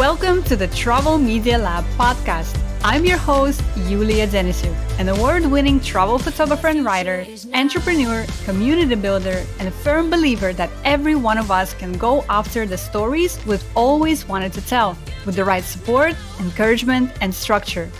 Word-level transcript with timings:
Welcome 0.00 0.42
to 0.44 0.56
the 0.56 0.68
Travel 0.68 1.18
Media 1.18 1.58
Lab 1.58 1.84
podcast. 1.98 2.58
I'm 2.82 3.04
your 3.04 3.18
host, 3.18 3.62
Yulia 3.86 4.26
Denisyuk, 4.26 4.74
an 4.98 5.10
award 5.10 5.44
winning 5.44 5.78
travel 5.78 6.18
photographer 6.18 6.68
and 6.68 6.86
writer, 6.86 7.26
entrepreneur, 7.52 8.24
community 8.46 8.94
builder, 8.94 9.44
and 9.58 9.68
a 9.68 9.70
firm 9.70 10.08
believer 10.08 10.54
that 10.54 10.70
every 10.84 11.16
one 11.16 11.36
of 11.36 11.50
us 11.50 11.74
can 11.74 11.92
go 11.92 12.24
after 12.30 12.64
the 12.64 12.78
stories 12.78 13.38
we've 13.44 13.62
always 13.76 14.26
wanted 14.26 14.54
to 14.54 14.62
tell 14.62 14.96
with 15.26 15.36
the 15.36 15.44
right 15.44 15.64
support, 15.64 16.16
encouragement, 16.38 17.12
and 17.20 17.34
structure. 17.34 17.90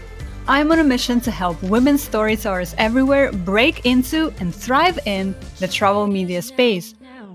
I'm 0.49 0.73
on 0.73 0.79
a 0.79 0.85
mission 0.85 1.21
to 1.21 1.31
help 1.31 1.63
women 1.63 1.99
storytellers 1.99 2.75
everywhere 2.79 3.31
break 3.31 3.85
into 3.85 4.33
and 4.41 4.55
thrive 4.55 4.99
in 5.05 5.35
the 5.59 5.69
travel 5.69 6.07
media 6.07 6.41
space. 6.41 6.95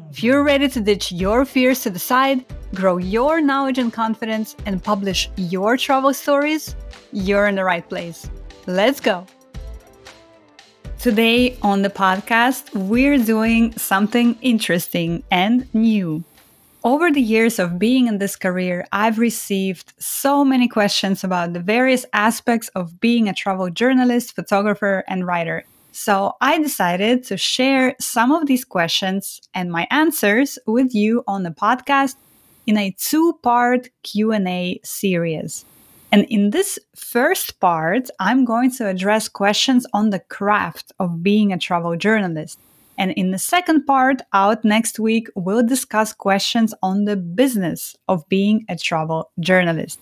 If 0.10 0.24
you're 0.24 0.44
ready 0.44 0.70
to 0.70 0.80
ditch 0.80 1.12
your 1.12 1.46
fears 1.46 1.82
to 1.82 1.92
the 1.92 2.00
side, 2.00 2.46
grow 2.76 2.98
your 2.98 3.42
knowledge 3.42 3.80
and 3.80 3.92
confidence, 3.92 4.56
and 4.66 4.84
publish 4.84 5.30
your 5.38 5.78
travel 5.78 6.14
stories, 6.14 6.76
you're 7.12 7.48
in 7.48 7.56
the 7.56 7.64
right 7.64 7.88
place. 7.88 8.30
Let's 8.68 9.00
go. 9.00 9.26
Today 11.00 11.58
on 11.62 11.82
the 11.82 11.90
podcast, 11.90 12.74
we're 12.74 13.18
doing 13.18 13.78
something 13.78 14.38
interesting 14.42 15.24
and 15.32 15.74
new. 15.74 16.24
Over 16.84 17.12
the 17.12 17.22
years 17.22 17.58
of 17.58 17.80
being 17.80 18.08
in 18.08 18.20
this 18.20 18.36
career, 18.36 18.86
I've 18.92 19.18
received 19.18 19.94
so 19.98 20.46
many 20.46 20.68
questions 20.68 21.24
about 21.24 21.54
the 21.54 21.60
various 21.60 22.06
aspects 22.14 22.68
of 22.76 23.00
being 23.00 23.28
a 23.28 23.34
travel 23.34 23.70
journalist, 23.70 24.36
photographer, 24.36 25.04
and 25.08 25.26
writer. 25.26 25.64
So 25.92 26.34
I 26.42 26.60
decided 26.60 27.24
to 27.26 27.38
share 27.38 27.96
some 28.00 28.32
of 28.32 28.48
these 28.48 28.66
questions 28.66 29.42
and 29.54 29.72
my 29.72 29.88
answers 29.90 30.60
with 30.68 30.94
you 30.94 31.24
on 31.26 31.44
the 31.44 31.52
podcast 31.52 32.16
in 32.68 32.78
a 32.78 32.96
two-part 32.98 33.90
Q&A 34.04 34.80
series. 34.84 35.66
And 36.12 36.26
in 36.30 36.52
this 36.52 36.80
first 36.96 37.60
part, 37.60 38.10
I'm 38.20 38.46
going 38.46 38.72
to 38.76 38.88
address 38.88 39.28
questions 39.28 39.86
on 39.94 40.12
the 40.12 40.20
craft 40.20 40.94
of 41.00 41.22
being 41.22 41.52
a 41.52 41.58
travel 41.58 41.96
journalist. 41.96 42.58
And 42.98 43.12
in 43.12 43.32
the 43.32 43.40
second 43.40 43.86
part, 43.86 44.22
out 44.32 44.64
next 44.64 45.00
week, 45.00 45.28
we'll 45.36 45.66
discuss 45.66 46.14
questions 46.14 46.74
on 46.82 47.06
the 47.06 47.18
business 47.18 47.96
of 48.08 48.28
being 48.30 48.66
a 48.70 48.78
travel 48.78 49.32
journalist. 49.40 50.00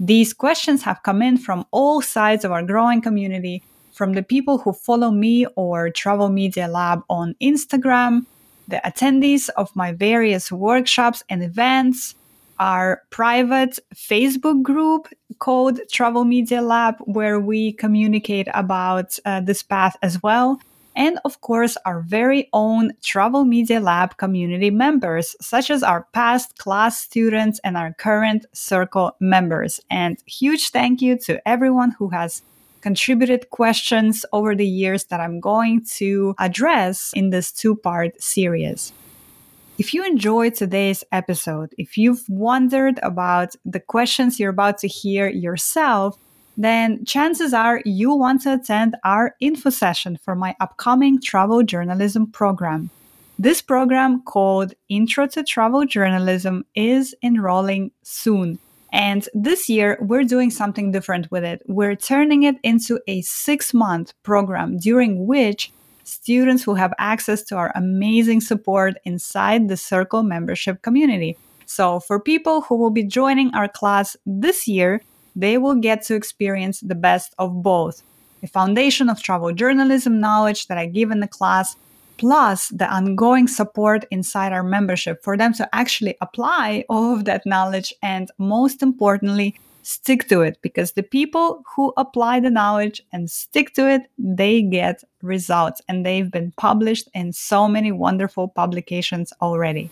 These 0.00 0.34
questions 0.34 0.82
have 0.82 1.04
come 1.04 1.22
in 1.22 1.38
from 1.38 1.64
all 1.70 2.02
sides 2.02 2.44
of 2.44 2.50
our 2.50 2.64
growing 2.64 3.00
community, 3.00 3.62
from 3.92 4.14
the 4.14 4.22
people 4.22 4.58
who 4.58 4.72
follow 4.72 5.12
me 5.12 5.46
or 5.54 5.90
Travel 5.90 6.28
Media 6.28 6.66
Lab 6.66 7.04
on 7.08 7.36
Instagram, 7.40 8.26
the 8.68 8.80
attendees 8.84 9.48
of 9.56 9.74
my 9.74 9.92
various 9.92 10.50
workshops 10.50 11.22
and 11.28 11.42
events, 11.42 12.14
our 12.58 13.02
private 13.10 13.78
Facebook 13.94 14.62
group 14.62 15.08
called 15.38 15.80
Travel 15.90 16.24
Media 16.24 16.62
Lab, 16.62 16.96
where 17.00 17.40
we 17.40 17.72
communicate 17.72 18.48
about 18.54 19.18
uh, 19.24 19.40
this 19.40 19.62
path 19.62 19.96
as 20.02 20.22
well. 20.22 20.60
And 20.94 21.18
of 21.24 21.40
course, 21.40 21.76
our 21.86 22.02
very 22.02 22.48
own 22.52 22.92
Travel 23.02 23.44
Media 23.44 23.80
Lab 23.80 24.16
community 24.18 24.70
members, 24.70 25.34
such 25.40 25.70
as 25.70 25.82
our 25.82 26.06
past 26.12 26.58
class 26.58 27.02
students 27.02 27.58
and 27.64 27.76
our 27.76 27.94
current 27.94 28.44
circle 28.52 29.16
members. 29.18 29.80
And 29.90 30.18
huge 30.26 30.70
thank 30.70 31.00
you 31.00 31.18
to 31.20 31.46
everyone 31.48 31.92
who 31.92 32.10
has 32.10 32.42
contributed 32.82 33.48
questions 33.50 34.26
over 34.32 34.54
the 34.54 34.66
years 34.66 35.04
that 35.04 35.20
I'm 35.20 35.40
going 35.40 35.84
to 35.96 36.34
address 36.38 37.12
in 37.14 37.30
this 37.30 37.50
two 37.50 37.76
part 37.76 38.20
series. 38.20 38.92
If 39.78 39.94
you 39.94 40.04
enjoyed 40.04 40.54
today's 40.54 41.02
episode, 41.12 41.74
if 41.78 41.96
you've 41.96 42.22
wondered 42.28 43.00
about 43.02 43.56
the 43.64 43.80
questions 43.80 44.38
you're 44.38 44.50
about 44.50 44.78
to 44.78 44.88
hear 44.88 45.28
yourself, 45.28 46.18
then 46.56 47.04
chances 47.06 47.54
are 47.54 47.80
you 47.84 48.14
want 48.14 48.42
to 48.42 48.52
attend 48.52 48.96
our 49.04 49.34
info 49.40 49.70
session 49.70 50.18
for 50.22 50.34
my 50.34 50.54
upcoming 50.60 51.20
travel 51.20 51.62
journalism 51.62 52.26
program. 52.26 52.90
This 53.38 53.62
program 53.62 54.22
called 54.22 54.74
Intro 54.88 55.26
to 55.28 55.42
Travel 55.42 55.86
Journalism 55.86 56.64
is 56.74 57.14
enrolling 57.22 57.90
soon. 58.02 58.58
And 58.92 59.26
this 59.32 59.68
year, 59.70 59.96
we're 60.00 60.24
doing 60.24 60.50
something 60.50 60.92
different 60.92 61.30
with 61.30 61.44
it. 61.44 61.62
We're 61.66 61.96
turning 61.96 62.42
it 62.42 62.56
into 62.62 63.00
a 63.06 63.22
six 63.22 63.72
month 63.72 64.12
program 64.22 64.78
during 64.78 65.26
which 65.26 65.72
students 66.04 66.66
will 66.66 66.74
have 66.74 66.92
access 66.98 67.42
to 67.44 67.56
our 67.56 67.72
amazing 67.74 68.42
support 68.42 68.94
inside 69.04 69.68
the 69.68 69.78
Circle 69.78 70.22
membership 70.22 70.82
community. 70.82 71.38
So, 71.64 72.00
for 72.00 72.20
people 72.20 72.60
who 72.60 72.76
will 72.76 72.90
be 72.90 73.04
joining 73.04 73.54
our 73.54 73.68
class 73.68 74.14
this 74.26 74.68
year, 74.68 75.00
they 75.34 75.56
will 75.56 75.76
get 75.76 76.02
to 76.02 76.14
experience 76.14 76.80
the 76.80 76.94
best 76.94 77.34
of 77.38 77.62
both 77.62 78.02
the 78.42 78.48
foundation 78.48 79.08
of 79.08 79.22
travel 79.22 79.52
journalism 79.52 80.20
knowledge 80.20 80.66
that 80.66 80.76
I 80.76 80.86
give 80.86 81.10
in 81.10 81.20
the 81.20 81.28
class, 81.28 81.76
plus 82.18 82.68
the 82.68 82.88
ongoing 82.88 83.48
support 83.48 84.04
inside 84.10 84.52
our 84.52 84.62
membership 84.62 85.22
for 85.22 85.36
them 85.36 85.52
to 85.54 85.68
actually 85.74 86.16
apply 86.20 86.84
all 86.88 87.14
of 87.14 87.24
that 87.24 87.44
knowledge 87.46 87.94
and, 88.02 88.30
most 88.38 88.82
importantly, 88.82 89.54
stick 89.82 90.28
to 90.28 90.42
it 90.42 90.58
because 90.62 90.92
the 90.92 91.02
people 91.02 91.64
who 91.74 91.92
apply 91.96 92.40
the 92.40 92.50
knowledge 92.50 93.02
and 93.12 93.30
stick 93.30 93.74
to 93.74 93.88
it 93.88 94.02
they 94.16 94.62
get 94.62 95.02
results 95.22 95.80
and 95.88 96.06
they've 96.06 96.30
been 96.30 96.52
published 96.56 97.08
in 97.14 97.32
so 97.32 97.66
many 97.68 97.90
wonderful 97.92 98.48
publications 98.48 99.32
already. 99.42 99.90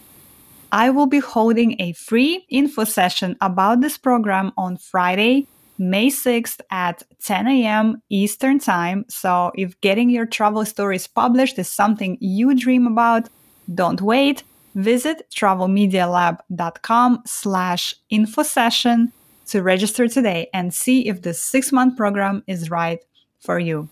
I 0.73 0.91
will 0.91 1.07
be 1.07 1.19
holding 1.19 1.81
a 1.81 1.93
free 1.95 2.47
info 2.49 2.85
session 2.85 3.37
about 3.41 3.81
this 3.81 3.99
program 3.99 4.53
on 4.57 4.77
friday 4.77 5.47
May 5.81 6.09
6th 6.09 6.61
at 6.71 7.03
10 7.25 7.49
a.m. 7.49 8.03
Eastern 8.11 8.59
Time. 8.59 9.07
So, 9.09 9.51
if 9.55 9.81
getting 9.81 10.11
your 10.11 10.27
travel 10.27 10.65
stories 10.67 11.07
published 11.07 11.59
is 11.59 11.73
something 11.73 12.19
you 12.21 12.55
dream 12.55 12.87
about, 12.87 13.31
don't 13.75 14.03
wait. 14.03 14.45
Visit 14.75 15.27
travelmedialab.com 15.35 17.23
slash 17.27 17.95
info 18.11 18.43
session 18.43 19.11
to 19.47 19.63
register 19.63 20.07
today 20.07 20.49
and 20.53 20.75
see 20.75 21.09
if 21.09 21.23
the 21.23 21.33
six 21.33 21.73
month 21.73 21.97
program 21.97 22.45
is 22.47 22.71
right 22.71 23.03
for 23.41 23.59
you. 23.59 23.89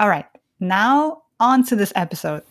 All 0.00 0.08
right, 0.08 0.26
now 0.58 1.22
on 1.38 1.62
to 1.66 1.76
this 1.76 1.92
episode. 1.94 2.42